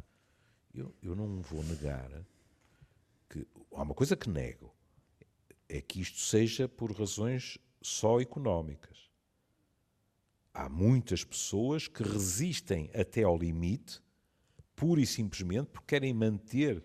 [0.74, 2.10] Eu, eu não vou negar.
[3.72, 4.74] Há uma coisa que nego:
[5.68, 9.12] é que isto seja por razões só económicas
[10.52, 14.00] há muitas pessoas que resistem até ao limite,
[14.76, 16.84] pura e simplesmente porque querem manter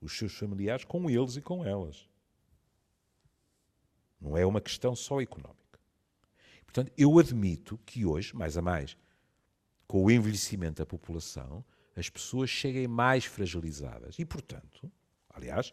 [0.00, 2.08] os seus familiares com eles e com elas.
[4.20, 5.78] Não é uma questão só económica.
[6.64, 8.96] Portanto, eu admito que hoje, mais a mais,
[9.86, 14.18] com o envelhecimento da população, as pessoas cheguem mais fragilizadas.
[14.18, 14.90] E, portanto,
[15.28, 15.72] aliás,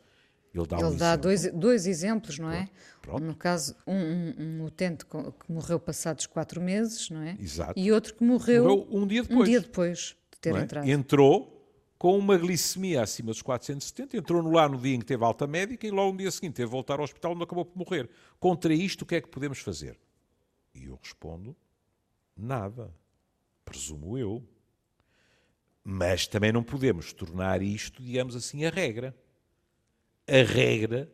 [0.54, 2.70] ele dá, Ele um dá dois, dois exemplos, não é?
[3.02, 3.24] Pronto.
[3.24, 7.38] No caso, um, um, um, utente que morreu passados quatro meses, não é?
[7.40, 7.80] Exato.
[7.80, 9.42] E outro que morreu, morreu um dia depois.
[9.42, 10.60] Um dia depois de ter é?
[10.60, 10.90] entrado.
[10.90, 11.58] Entrou
[11.98, 15.48] com uma glicemia acima dos 470, entrou no lá no dia em que teve alta
[15.48, 18.10] médica e logo no dia seguinte teve de voltar ao hospital onde acabou por morrer.
[18.40, 19.98] Contra isto, o que é que podemos fazer?
[20.76, 21.56] E eu respondo:
[22.36, 22.94] nada.
[23.64, 24.44] Presumo eu.
[25.84, 29.16] Mas também não podemos tornar isto, digamos assim, a regra
[30.28, 31.12] a regra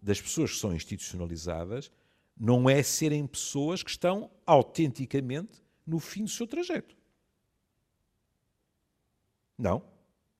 [0.00, 1.90] das pessoas que são institucionalizadas
[2.36, 6.96] não é serem pessoas que estão autenticamente no fim do seu trajeto.
[9.56, 9.84] Não.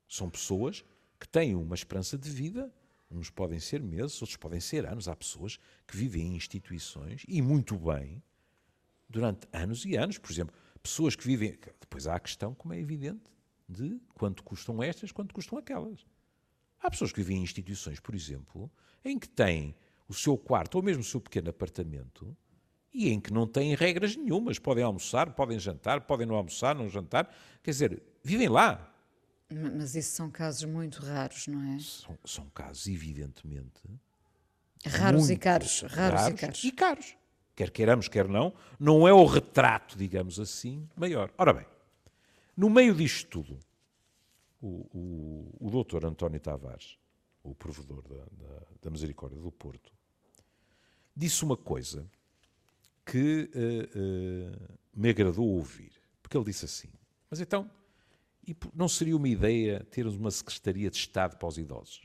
[0.08, 0.84] São pessoas
[1.18, 2.72] que têm uma esperança de vida,
[3.10, 5.08] uns podem ser meses, outros podem ser anos.
[5.08, 8.22] Há pessoas que vivem em instituições e muito bem
[9.08, 10.18] durante anos e anos.
[10.18, 11.58] Por exemplo, pessoas que vivem.
[11.80, 13.30] Depois há a questão, como é evidente,
[13.68, 16.04] de quanto custam estas, quanto custam aquelas.
[16.82, 18.70] Há pessoas que vivem em instituições, por exemplo,
[19.04, 19.74] em que têm
[20.08, 22.36] o seu quarto ou mesmo o seu pequeno apartamento
[22.92, 24.58] e em que não têm regras nenhumas.
[24.58, 27.32] Podem almoçar, podem jantar, podem não almoçar, não jantar.
[27.62, 28.92] Quer dizer, vivem lá.
[29.50, 31.78] Mas isso são casos muito raros, não é?
[31.78, 33.80] São, são casos, evidentemente.
[34.84, 35.82] Raros e caros.
[35.82, 36.64] Raros, raros e caros.
[36.64, 37.16] E caros.
[37.54, 41.30] Quer queiramos, quer não, não é o retrato, digamos assim, maior.
[41.36, 41.66] Ora bem,
[42.56, 43.58] no meio disto tudo,
[44.62, 46.96] o, o, doutor António Tavares,
[47.42, 49.92] o provedor da, da, da, Misericórdia do Porto,
[51.16, 52.08] disse uma coisa
[53.04, 55.92] que uh, uh, me agradou ouvir.
[56.22, 56.88] Porque ele disse assim:
[57.28, 57.68] Mas então,
[58.72, 62.02] não seria uma ideia termos uma Secretaria de Estado para os idosos?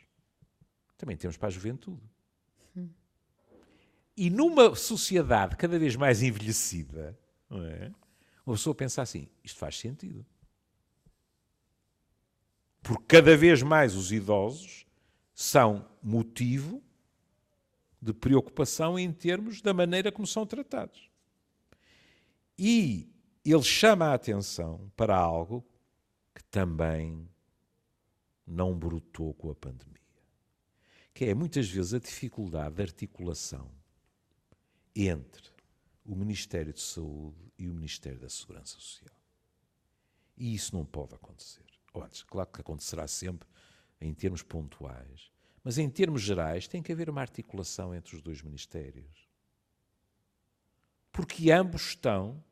[0.97, 2.01] Também temos para a juventude.
[2.75, 2.89] Hum.
[4.17, 7.15] E numa sociedade cada vez mais envelhecida,
[7.51, 7.91] é?
[8.43, 10.25] uma pessoa pensa assim: isto faz sentido.
[12.87, 14.85] Porque cada vez mais os idosos
[15.33, 16.81] são motivo
[18.01, 21.11] de preocupação em termos da maneira como são tratados.
[22.57, 25.65] E ele chama a atenção para algo
[26.33, 27.29] que também
[28.45, 29.99] não brotou com a pandemia,
[31.13, 33.69] que é muitas vezes a dificuldade de articulação
[34.95, 35.51] entre
[36.05, 39.13] o Ministério de Saúde e o Ministério da Segurança Social.
[40.37, 41.66] E isso não pode acontecer
[42.27, 43.47] claro que acontecerá sempre
[43.99, 45.31] em termos pontuais,
[45.63, 49.27] mas em termos gerais tem que haver uma articulação entre os dois ministérios.
[51.11, 52.43] Porque ambos estão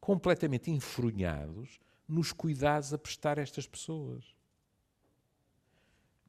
[0.00, 4.24] completamente enfronhados nos cuidados a prestar a estas pessoas.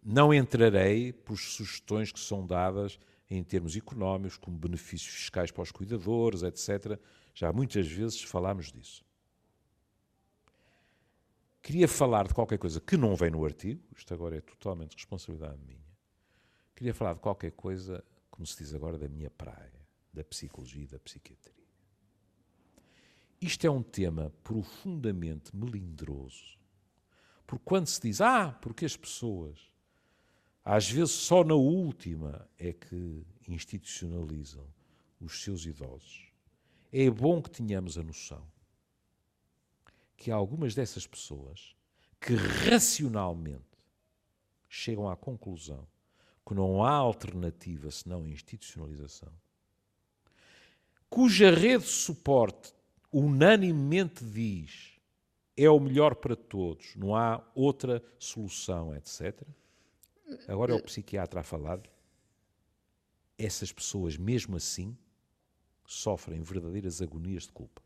[0.04, 5.72] Não entrarei por sugestões que são dadas em termos económicos, como benefícios fiscais para os
[5.72, 7.00] cuidadores, etc.
[7.34, 9.05] Já muitas vezes falámos disso.
[11.66, 15.58] Queria falar de qualquer coisa que não vem no artigo, isto agora é totalmente responsabilidade
[15.66, 15.84] minha.
[16.76, 19.74] Queria falar de qualquer coisa, como se diz agora, da minha praia,
[20.14, 21.66] da psicologia e da psiquiatria.
[23.42, 26.56] Isto é um tema profundamente melindroso.
[27.48, 29.58] Porque quando se diz, ah, porque as pessoas,
[30.64, 34.68] às vezes só na última é que institucionalizam
[35.20, 36.32] os seus idosos,
[36.94, 38.54] é bom que tenhamos a noção
[40.18, 41.76] que algumas dessas pessoas
[42.20, 43.64] que racionalmente
[44.68, 45.88] chegam à conclusão
[46.48, 49.32] que não há alternativa senão a institucionalização,
[51.10, 52.74] cuja rede de suporte
[53.12, 54.96] unanimemente diz
[55.58, 59.42] é o melhor para todos, não há outra solução, etc.
[60.48, 61.80] Agora é o psiquiatra a falar.
[63.38, 64.98] Essas pessoas, mesmo assim,
[65.86, 67.82] sofrem verdadeiras agonias de culpa.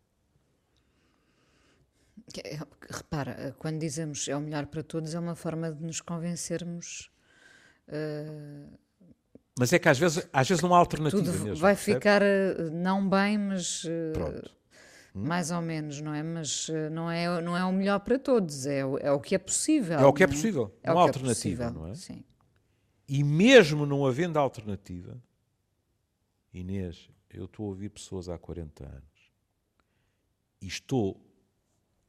[2.44, 7.12] É, repara, quando dizemos é o melhor para todos, é uma forma de nos convencermos.
[7.88, 8.78] Uh,
[9.58, 11.56] mas é que às vezes, às vezes não há alternativa tudo mesmo.
[11.58, 11.98] Vai percebe?
[11.98, 13.84] ficar uh, não bem, mas.
[13.84, 14.60] Uh,
[15.14, 16.24] mais ou menos, não é?
[16.24, 19.40] Mas não é, não é o melhor para todos, é, o, é o que é
[19.40, 20.00] possível.
[20.00, 21.96] É o que é, é possível, é não há é alternativa, não é?
[21.96, 22.24] Sim.
[23.08, 25.22] E mesmo não havendo alternativa,
[26.54, 29.32] Inês, eu estou a ouvir pessoas há 40 anos
[30.62, 31.20] e estou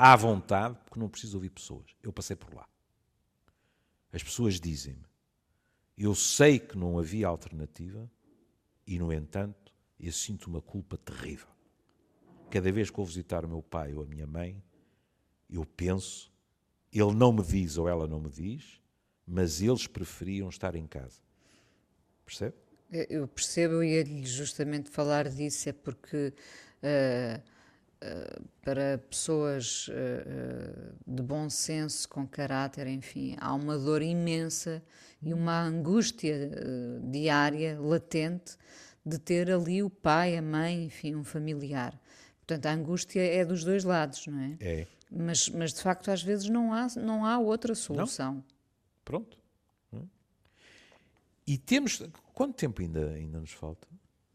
[0.01, 1.85] à vontade, porque não preciso ouvir pessoas.
[2.03, 2.67] Eu passei por lá.
[4.11, 5.05] As pessoas dizem-me:
[5.97, 8.11] eu sei que não havia alternativa
[8.87, 11.49] e, no entanto, eu sinto uma culpa terrível.
[12.51, 14.65] Cada vez que vou visitar o meu pai ou a minha mãe,
[15.51, 16.33] eu penso,
[16.91, 18.81] ele não me diz ou ela não me diz,
[19.27, 21.21] mas eles preferiam estar em casa.
[22.25, 22.57] Percebe?
[22.91, 26.33] Eu percebo e ia-lhe justamente falar disso, é porque.
[26.83, 27.60] Uh
[28.63, 34.83] para pessoas uh, de bom senso, com caráter, enfim, há uma dor imensa
[35.23, 38.57] e uma angústia uh, diária, latente,
[39.05, 41.99] de ter ali o pai, a mãe, enfim, um familiar.
[42.39, 44.57] Portanto, a angústia é dos dois lados, não é?
[44.61, 44.87] É.
[45.11, 48.35] Mas, mas de facto, às vezes não há, não há outra solução.
[48.35, 48.45] Não.
[49.05, 49.39] Pronto.
[51.47, 52.01] E temos.
[52.33, 53.89] Quanto tempo ainda, ainda nos falta?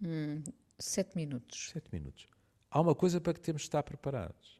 [0.03, 0.43] Hum,
[0.77, 1.69] sete minutos.
[1.71, 2.27] Sete minutos
[2.75, 4.59] há uma coisa para que temos de estar preparados.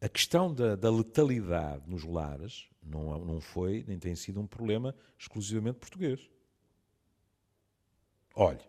[0.00, 4.94] A questão da, da letalidade nos lares não, não foi, nem tem sido um problema
[5.18, 6.30] exclusivamente português.
[8.34, 8.64] Olhe,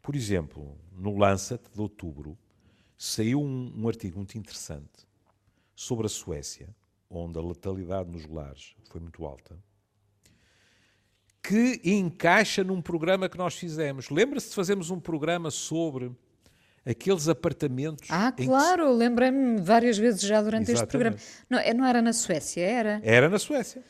[0.00, 2.38] por exemplo, no Lancet de outubro,
[2.96, 5.06] saiu um, um artigo muito interessante
[5.76, 6.74] sobre a Suécia,
[7.10, 9.62] onde a letalidade nos lares foi muito alta,
[11.42, 14.08] que encaixa num programa que nós fizemos.
[14.08, 16.16] Lembra-se de fazermos um programa sobre
[16.88, 18.08] aqueles apartamentos.
[18.10, 18.98] Ah, claro, se...
[18.98, 20.82] lembrei-me várias vezes já durante Exatamente.
[20.84, 21.16] este programa.
[21.50, 23.00] Não, é, não era na Suécia, era?
[23.02, 23.82] Era na Suécia.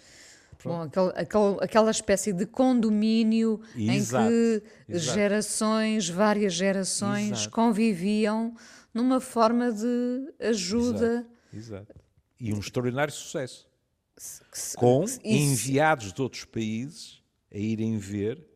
[0.65, 4.25] Bom, aquele, aquele, aquela espécie de condomínio Exato.
[4.25, 5.15] em que Exato.
[5.15, 7.51] gerações, várias gerações Exato.
[7.51, 8.55] conviviam
[8.93, 11.25] numa forma de ajuda.
[11.55, 11.95] Exato.
[12.41, 13.69] E um extraordinário sucesso.
[14.77, 17.23] Com enviados de outros países
[17.55, 18.48] a irem ver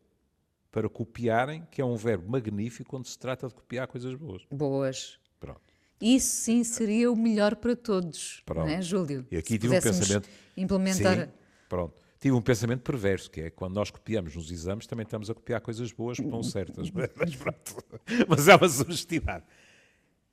[0.73, 4.41] para copiarem, que é um verbo magnífico quando se trata de copiar coisas boas.
[4.51, 5.19] Boas.
[5.39, 5.61] Pronto.
[6.01, 8.65] Isso sim seria o melhor para todos, Pronto.
[8.65, 9.23] não é, Júlio?
[9.29, 10.27] E aqui tive um pensamento.
[10.57, 11.27] Implementar.
[11.27, 11.33] Sim,
[11.69, 12.01] pronto.
[12.19, 15.61] Tive um pensamento perverso, que é quando nós copiamos nos exames, também estamos a copiar
[15.61, 16.89] coisas boas que estão certas.
[16.89, 17.83] Mas pronto.
[18.27, 19.45] Mas é uma sugestidade.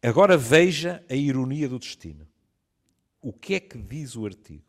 [0.03, 2.27] Agora veja a ironia do destino.
[3.21, 4.65] O que é que diz o artigo?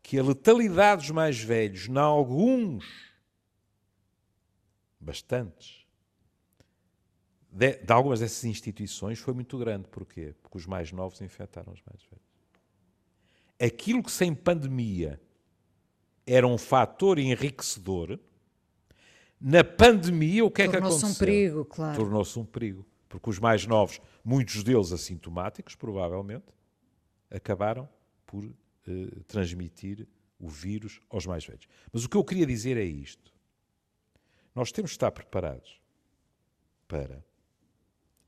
[0.00, 2.86] Que a letalidade dos mais velhos, em alguns
[5.06, 5.86] bastantes,
[7.50, 9.88] de, de, algumas dessas instituições foi muito grande.
[9.88, 10.34] Porquê?
[10.42, 12.26] Porque os mais novos infectaram os mais velhos.
[13.58, 15.20] Aquilo que sem pandemia
[16.26, 18.18] era um fator enriquecedor,
[19.40, 21.00] na pandemia o que é que aconteceu?
[21.00, 21.96] Tornou-se um perigo, claro.
[21.96, 22.86] Tornou-se um perigo.
[23.08, 26.52] Porque os mais novos, muitos deles assintomáticos, provavelmente,
[27.30, 27.88] acabaram
[28.26, 30.06] por eh, transmitir
[30.38, 31.66] o vírus aos mais velhos.
[31.92, 33.35] Mas o que eu queria dizer é isto.
[34.56, 35.78] Nós temos de estar preparados
[36.88, 37.22] para,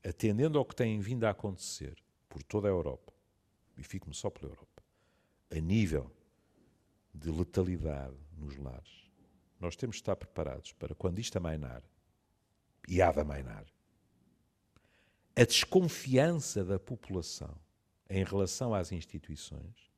[0.05, 1.97] atendendo ao que tem vindo a acontecer
[2.29, 3.11] por toda a Europa,
[3.75, 4.83] e fico-me só pela Europa,
[5.49, 6.15] a nível
[7.11, 9.09] de letalidade nos lares,
[9.59, 11.81] nós temos de estar preparados para, quando isto amainar,
[12.87, 13.65] e há de amainar,
[15.35, 17.57] a desconfiança da população
[18.07, 19.89] em relação às instituições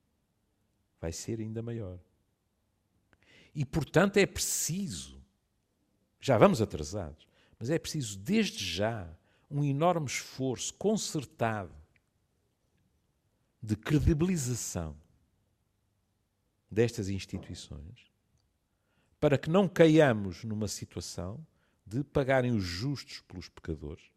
[0.97, 1.99] vai ser ainda maior.
[3.53, 5.20] E, portanto, é preciso,
[6.21, 7.27] já vamos atrasados,
[7.59, 9.09] mas é preciso, desde já,
[9.49, 11.73] um enorme esforço concertado
[13.61, 14.95] de credibilização
[16.69, 18.09] destas instituições
[19.19, 21.45] para que não caiamos numa situação
[21.85, 24.11] de pagarem os justos pelos pecadores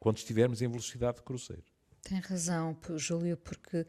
[0.00, 1.62] quando estivermos em velocidade de cruzeiro.
[2.02, 3.86] Tem razão, Júlio, porque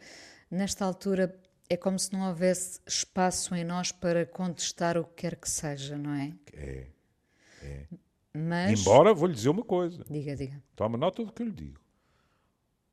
[0.52, 1.36] nesta altura
[1.70, 5.98] é como se não houvesse espaço em nós para contestar o que quer que seja,
[5.98, 6.34] não é?
[6.54, 6.88] É.
[7.62, 7.88] é.
[8.34, 8.80] Mas...
[8.80, 10.04] Embora, vou-lhe dizer uma coisa.
[10.10, 10.62] Diga, diga.
[10.76, 11.80] Toma nota do que eu lhe digo.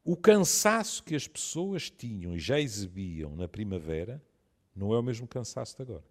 [0.04, 4.22] O cansaço que as pessoas tinham e já exibiam na primavera
[4.74, 6.04] não é o mesmo cansaço de agora.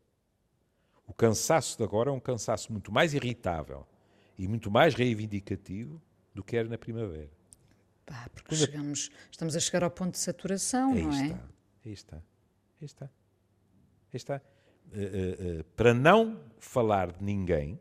[1.07, 3.87] O cansaço de agora é um cansaço muito mais irritável
[4.37, 6.01] e muito mais reivindicativo
[6.33, 7.31] do que era na primavera.
[8.05, 11.25] Pá, porque Quando chegamos, estamos a chegar ao ponto de saturação, aí não é?
[11.25, 11.49] Está,
[11.85, 12.23] aí está,
[12.81, 13.09] aí está.
[14.13, 14.41] Está.
[14.91, 17.79] Uh, uh, uh, para não falar de ninguém,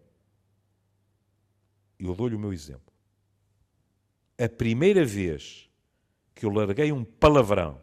[1.99, 2.92] eu dou-lhe o meu exemplo.
[4.38, 5.68] A primeira vez
[6.34, 7.82] que eu larguei um palavrão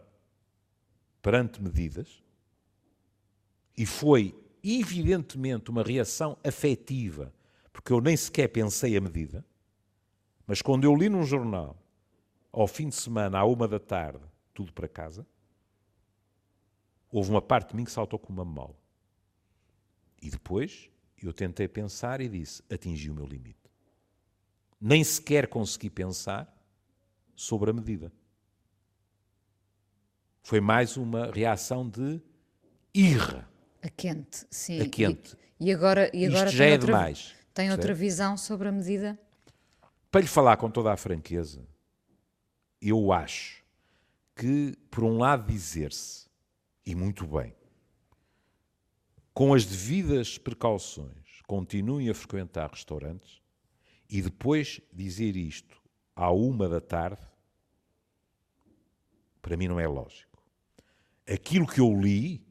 [1.21, 2.23] perante medidas,
[3.77, 7.33] e foi evidentemente uma reação afetiva,
[7.73, 9.45] porque eu nem sequer pensei a medida,
[10.47, 11.75] mas quando eu li num jornal,
[12.51, 15.27] ao fim de semana, à uma da tarde, tudo para casa,
[17.15, 18.75] houve uma parte de mim que saltou como uma mola.
[20.21, 20.89] E depois
[21.23, 23.71] eu tentei pensar e disse: atingi o meu limite.
[24.81, 26.53] Nem sequer consegui pensar
[27.33, 28.11] sobre a medida.
[30.43, 32.21] Foi mais uma reação de
[32.93, 33.49] irra.
[33.81, 34.81] A quente, sim.
[34.81, 35.37] A quente.
[35.57, 37.33] E, e agora, e agora Isto já é outra, demais.
[37.53, 39.17] Tem outra visão sobre a medida?
[40.11, 41.65] Para lhe falar com toda a franqueza,
[42.81, 43.63] eu acho
[44.35, 46.24] que, por um lado, dizer-se,
[46.85, 47.55] e muito bem,
[49.33, 53.41] com as devidas precauções, continuem a frequentar restaurantes
[54.09, 55.81] e depois dizer isto
[56.15, 57.21] à uma da tarde,
[59.41, 60.41] para mim não é lógico.
[61.27, 62.45] Aquilo que eu li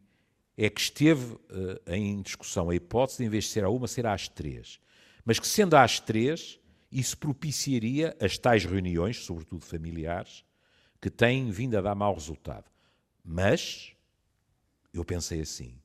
[0.57, 1.41] é que esteve uh,
[1.87, 4.81] em discussão a hipótese de, em vez de ser à uma, ser às três.
[5.25, 6.61] Mas que, sendo às três,
[6.91, 10.45] isso propiciaria as tais reuniões, sobretudo familiares,
[11.01, 12.71] que têm vindo a dar mau resultado.
[13.25, 13.94] Mas,
[14.99, 15.81] eu pensei assim,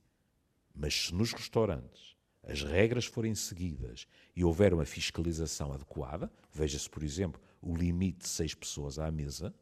[0.73, 7.03] mas se nos restaurantes as regras forem seguidas e houver uma fiscalização adequada, veja-se, por
[7.03, 9.53] exemplo, o limite de seis pessoas à mesa,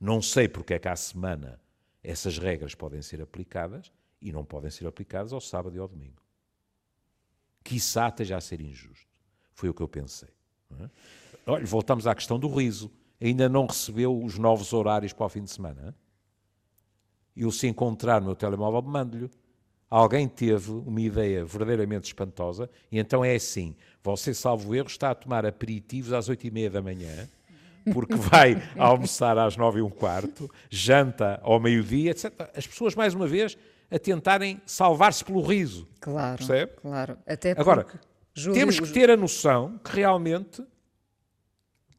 [0.00, 1.60] não sei porque é que à semana
[2.02, 6.22] essas regras podem ser aplicadas e não podem ser aplicadas ao sábado e ao domingo.
[7.62, 9.08] Quiçá esteja a ser injusto.
[9.52, 10.28] Foi o que eu pensei.
[10.80, 10.90] É?
[11.46, 12.90] Olha, voltamos à questão do riso.
[13.20, 15.96] Ainda não recebeu os novos horários para o fim de semana?
[17.36, 19.30] Eu, se encontrar no meu telemóvel, mando-lhe.
[19.90, 25.14] Alguém teve uma ideia verdadeiramente espantosa e então é assim: você, salvo erro, está a
[25.14, 27.28] tomar aperitivos às oito e meia da manhã,
[27.92, 32.50] porque vai almoçar às nove e um quarto, janta ao meio-dia, etc.
[32.56, 33.56] As pessoas, mais uma vez,
[33.90, 35.86] a tentarem salvar-se pelo riso.
[36.00, 36.72] Claro, percebe?
[36.80, 37.18] claro.
[37.26, 37.86] Até Agora,
[38.34, 38.58] Júlio...
[38.58, 40.64] temos que ter a noção que realmente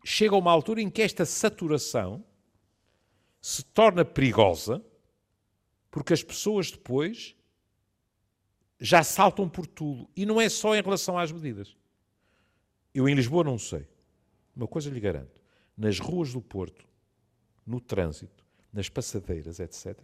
[0.03, 2.23] chega uma altura em que esta saturação
[3.41, 4.81] se torna perigosa,
[5.96, 7.38] porque as pessoas depois
[8.78, 10.10] já saltam por tudo.
[10.14, 11.74] E não é só em relação às medidas.
[12.93, 13.88] Eu em Lisboa não sei.
[14.54, 15.41] Uma coisa lhe garanto.
[15.78, 16.86] Nas ruas do Porto,
[17.66, 19.98] no trânsito, nas passadeiras, etc.,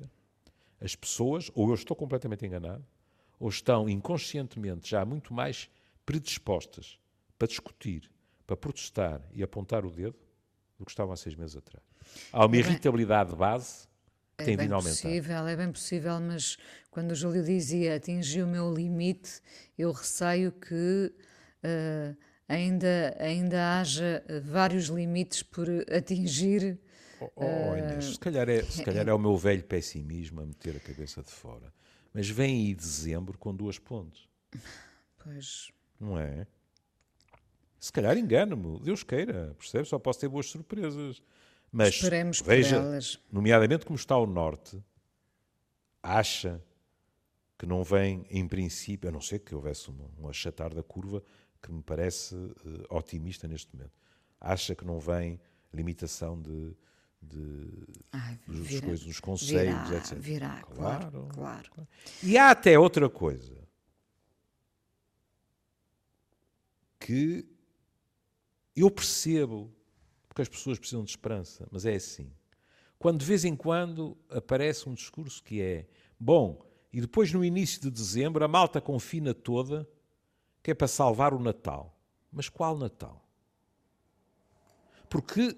[0.79, 2.85] as pessoas, ou eu estou completamente enganado,
[3.37, 5.69] ou estão inconscientemente já muito mais
[6.05, 6.97] predispostas
[7.37, 8.09] para discutir,
[8.47, 10.15] para protestar e apontar o dedo
[10.79, 11.83] do que estavam há seis meses atrás.
[12.31, 13.90] Há uma irritabilidade de base
[14.43, 15.01] que é tem vindo a aumentar.
[15.01, 16.57] Possível, é bem possível, mas
[16.89, 19.41] quando o Júlio dizia atingi o meu limite,
[19.77, 21.13] eu receio que
[21.63, 22.17] uh,
[22.47, 26.79] ainda, ainda haja vários limites por atingir
[27.21, 30.75] Oh, oh, Inês, se calhar, é, se calhar é o meu velho pessimismo a meter
[30.75, 31.71] a cabeça de fora.
[32.11, 34.27] Mas vem aí dezembro com duas pontes.
[35.23, 35.71] Pois.
[35.99, 36.47] Não é?
[37.79, 39.85] Se calhar engano-me, Deus queira, percebe?
[39.85, 41.21] Só posso ter boas surpresas.
[41.71, 42.81] Mas Esperemos veja,
[43.31, 44.83] nomeadamente como está o Norte,
[46.03, 46.61] acha
[47.57, 51.23] que não vem, em princípio, a não ser que houvesse um, um achatar da curva
[51.61, 53.93] que me parece uh, otimista neste momento,
[54.39, 55.39] acha que não vem
[55.71, 56.75] limitação de,
[57.21, 57.69] de,
[58.11, 60.17] Ai, dos, virá, coisas, dos conselhos, virá, etc.
[60.17, 61.89] Virá, claro, claro, claro.
[62.23, 63.61] E há até outra coisa
[66.99, 67.45] que
[68.75, 69.71] Eu percebo
[70.31, 72.31] porque as pessoas precisam de esperança, mas é assim.
[72.97, 75.85] Quando de vez em quando aparece um discurso que é
[76.17, 79.85] bom, e depois no início de dezembro a malta confina toda,
[80.63, 81.99] que é para salvar o Natal.
[82.31, 83.27] Mas qual Natal?
[85.09, 85.57] Porque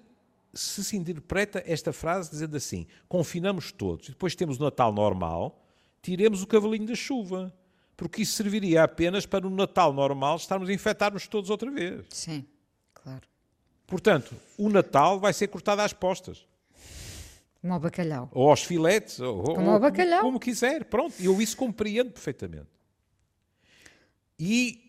[0.52, 5.64] se se interpreta esta frase dizendo assim: confinamos todos, e depois temos o Natal normal,
[6.02, 7.56] tiremos o cavalinho da chuva.
[7.96, 12.04] Porque isso serviria apenas para no Natal normal estarmos a infectar-nos todos outra vez.
[12.10, 12.44] Sim,
[12.92, 13.28] claro.
[13.86, 16.46] Portanto, o Natal vai ser cortado às postas.
[17.60, 18.28] Como ao bacalhau.
[18.32, 19.20] Ou aos filetes.
[19.20, 20.20] Ou, como ao bacalhau.
[20.20, 20.84] Como, como quiser.
[20.84, 22.68] Pronto, eu isso compreendo perfeitamente.
[24.38, 24.84] E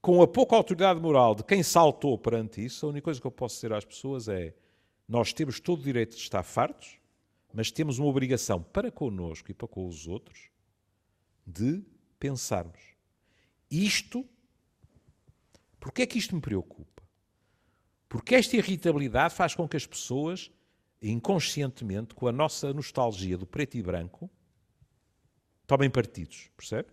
[0.00, 3.30] com a pouca autoridade moral de quem saltou perante isso, a única coisa que eu
[3.30, 4.54] posso dizer às pessoas é
[5.08, 6.98] nós temos todo o direito de estar fartos,
[7.52, 10.50] mas temos uma obrigação para connosco e para com os outros
[11.46, 11.82] de
[12.18, 12.80] pensarmos.
[13.70, 14.24] Isto,
[15.78, 16.99] porque é que isto me preocupa?
[18.10, 20.50] Porque esta irritabilidade faz com que as pessoas,
[21.00, 24.28] inconscientemente, com a nossa nostalgia do preto e branco,
[25.64, 26.88] tomem partidos, percebe?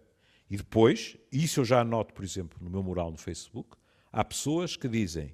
[0.47, 3.75] E depois, isso eu já anoto, por exemplo, no meu mural no Facebook,
[4.11, 5.33] há pessoas que dizem: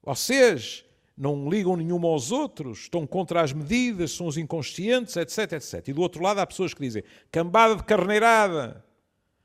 [0.00, 0.84] vocês
[1.16, 5.88] não ligam nenhum aos outros, estão contra as medidas, são os inconscientes, etc, etc.
[5.88, 8.84] E do outro lado há pessoas que dizem: cambada de carneirada,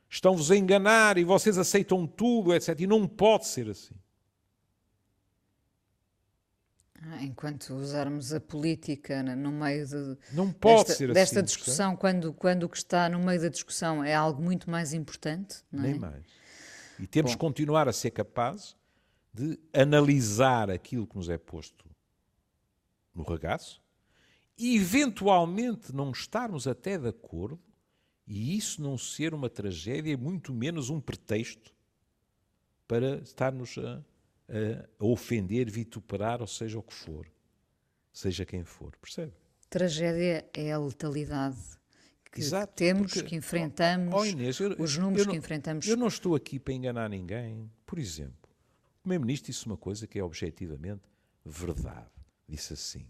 [0.07, 2.79] estão-vos a enganar e vocês aceitam tudo, etc.
[2.79, 3.95] E não pode ser assim.
[7.01, 10.17] Ah, enquanto usarmos a política no meio de,
[10.85, 14.41] desta, desta assim, discussão, quando, quando o que está no meio da discussão é algo
[14.41, 15.63] muito mais importante.
[15.71, 15.97] Não Nem é?
[15.97, 16.25] mais.
[16.99, 17.37] E temos Bom.
[17.37, 18.75] que continuar a ser capazes
[19.33, 21.85] de analisar aquilo que nos é posto
[23.15, 23.81] no regaço
[24.57, 27.59] e, eventualmente, não estarmos até de acordo
[28.27, 31.73] e isso não ser uma tragédia, muito menos um pretexto
[32.85, 34.03] para estarmos a
[34.99, 37.27] a ofender, vituperar, ou seja o que for,
[38.11, 39.33] seja quem for, percebe?
[39.69, 41.57] Tragédia é a letalidade
[42.31, 45.87] que Exato, temos, porque, que enfrentamos, oh, Inês, eu, os números não, que enfrentamos.
[45.87, 47.69] Eu não estou aqui para enganar ninguém.
[47.85, 48.49] Por exemplo,
[48.99, 51.01] o Primeiro-Ministro disse uma coisa que é objetivamente
[51.43, 52.09] verdade.
[52.47, 53.07] Disse assim.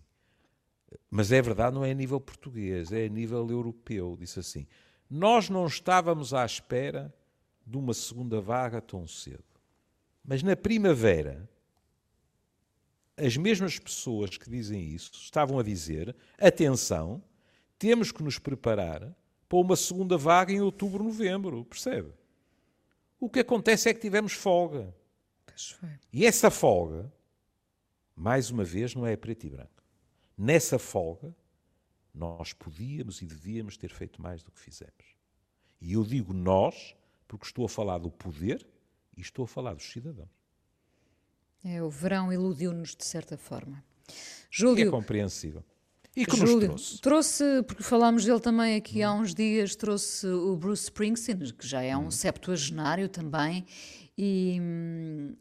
[1.10, 4.18] Mas é verdade, não é a nível português, é a nível europeu.
[4.20, 4.66] Disse assim:
[5.10, 7.14] Nós não estávamos à espera
[7.66, 9.44] de uma segunda vaga tão cedo.
[10.30, 11.50] Mas na primavera,
[13.18, 17.24] as mesmas pessoas que dizem isso estavam a dizer: atenção,
[17.80, 19.12] temos que nos preparar
[19.50, 21.66] para uma segunda vaga em outubro, novembro.
[21.66, 22.14] Percebe?
[23.20, 24.94] O que acontece é que tivemos folga.
[26.14, 27.12] E essa folga,
[28.16, 29.84] mais uma vez, não é preto e branco.
[30.38, 31.36] Nessa folga,
[32.14, 35.16] nós podíamos e devíamos ter feito mais do que fizemos.
[35.82, 36.96] E eu digo nós,
[37.28, 38.64] porque estou a falar do poder
[39.20, 40.30] e estou a falar dos cidadãos.
[41.64, 43.84] É, o verão iludiu-nos de certa forma.
[44.50, 45.64] Júlio, é compreensível.
[46.16, 47.02] E que Júlio, trouxe?
[47.02, 47.44] trouxe?
[47.68, 49.08] porque falámos dele também aqui hum.
[49.08, 52.12] há uns dias, trouxe o Bruce Springsteen, que já é um hum.
[52.12, 53.66] septuagenário também,
[54.18, 54.60] e,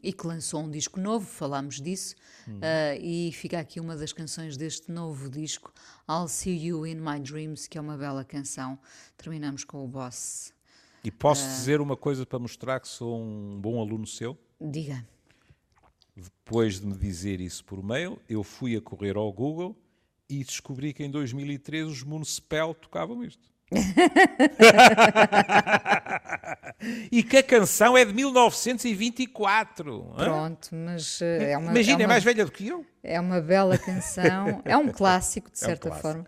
[0.03, 2.15] e, que lançou um disco novo, falámos disso,
[2.47, 2.57] hum.
[2.57, 5.73] uh, e fica aqui uma das canções deste novo disco,
[6.09, 8.77] I'll See You in My Dreams, que é uma bela canção.
[9.17, 10.53] Terminamos com o Boss.
[11.03, 14.37] E posso uh, dizer uma coisa para mostrar que sou um bom aluno seu?
[14.59, 15.05] Diga.
[16.15, 19.75] Depois de me dizer isso por mail, eu fui a correr ao Google
[20.29, 23.47] e descobri que em 2013 os Municipal tocavam isto.
[27.11, 30.11] e que a canção é de 1924.
[30.15, 31.71] Pronto, mas eh, é uma.
[31.71, 32.83] Imagina, é, é mais velha do que eu.
[33.03, 36.01] É uma bela canção, é um clássico, de certa é um clássico.
[36.01, 36.25] forma.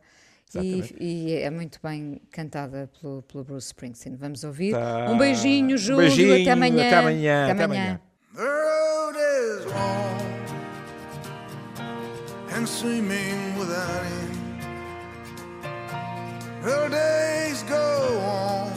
[0.59, 4.15] E, e, é muito bem cantada pelo, pelo Bruce Springsteen.
[4.17, 4.71] Vamos ouvir.
[4.73, 5.09] Tá.
[5.09, 6.05] Um beijinho, Júlio.
[6.05, 6.87] Um beijinho, até amanhã.
[6.87, 7.43] Até amanhã.
[7.43, 7.53] Até amanhã.
[7.53, 8.01] Até amanhã.
[12.61, 14.63] and seeming without end.
[16.61, 18.71] Her days go on.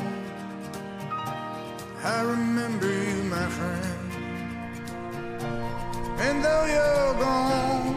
[2.03, 4.12] I remember you, my friend.
[6.18, 7.97] And though you're gone,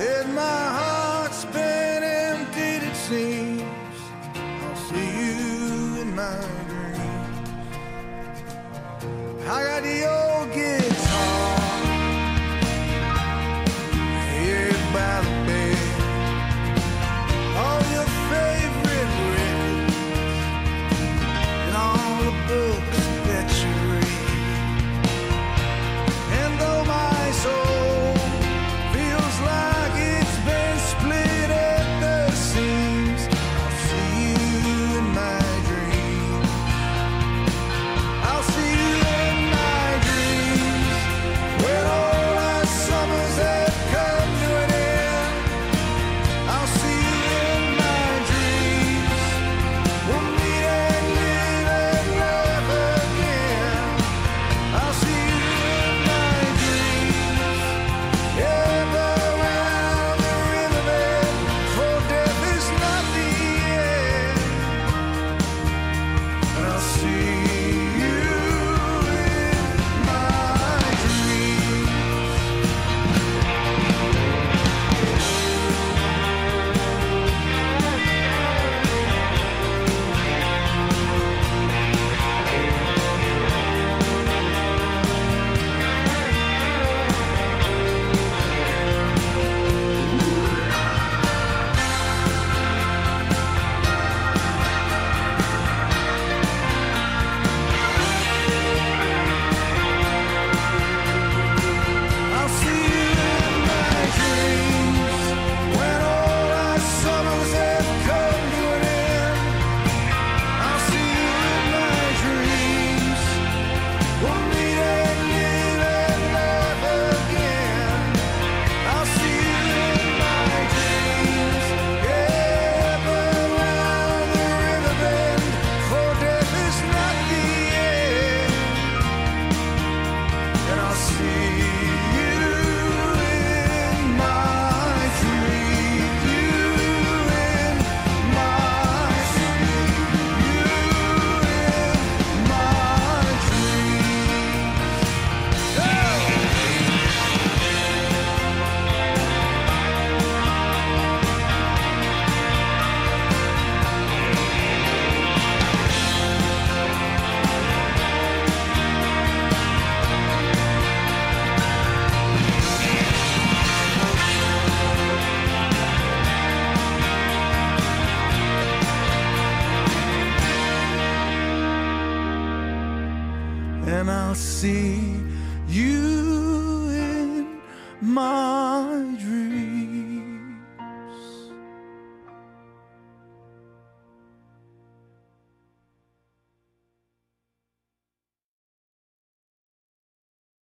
[0.00, 1.73] in my heart's been
[9.46, 10.93] I got the old guitar.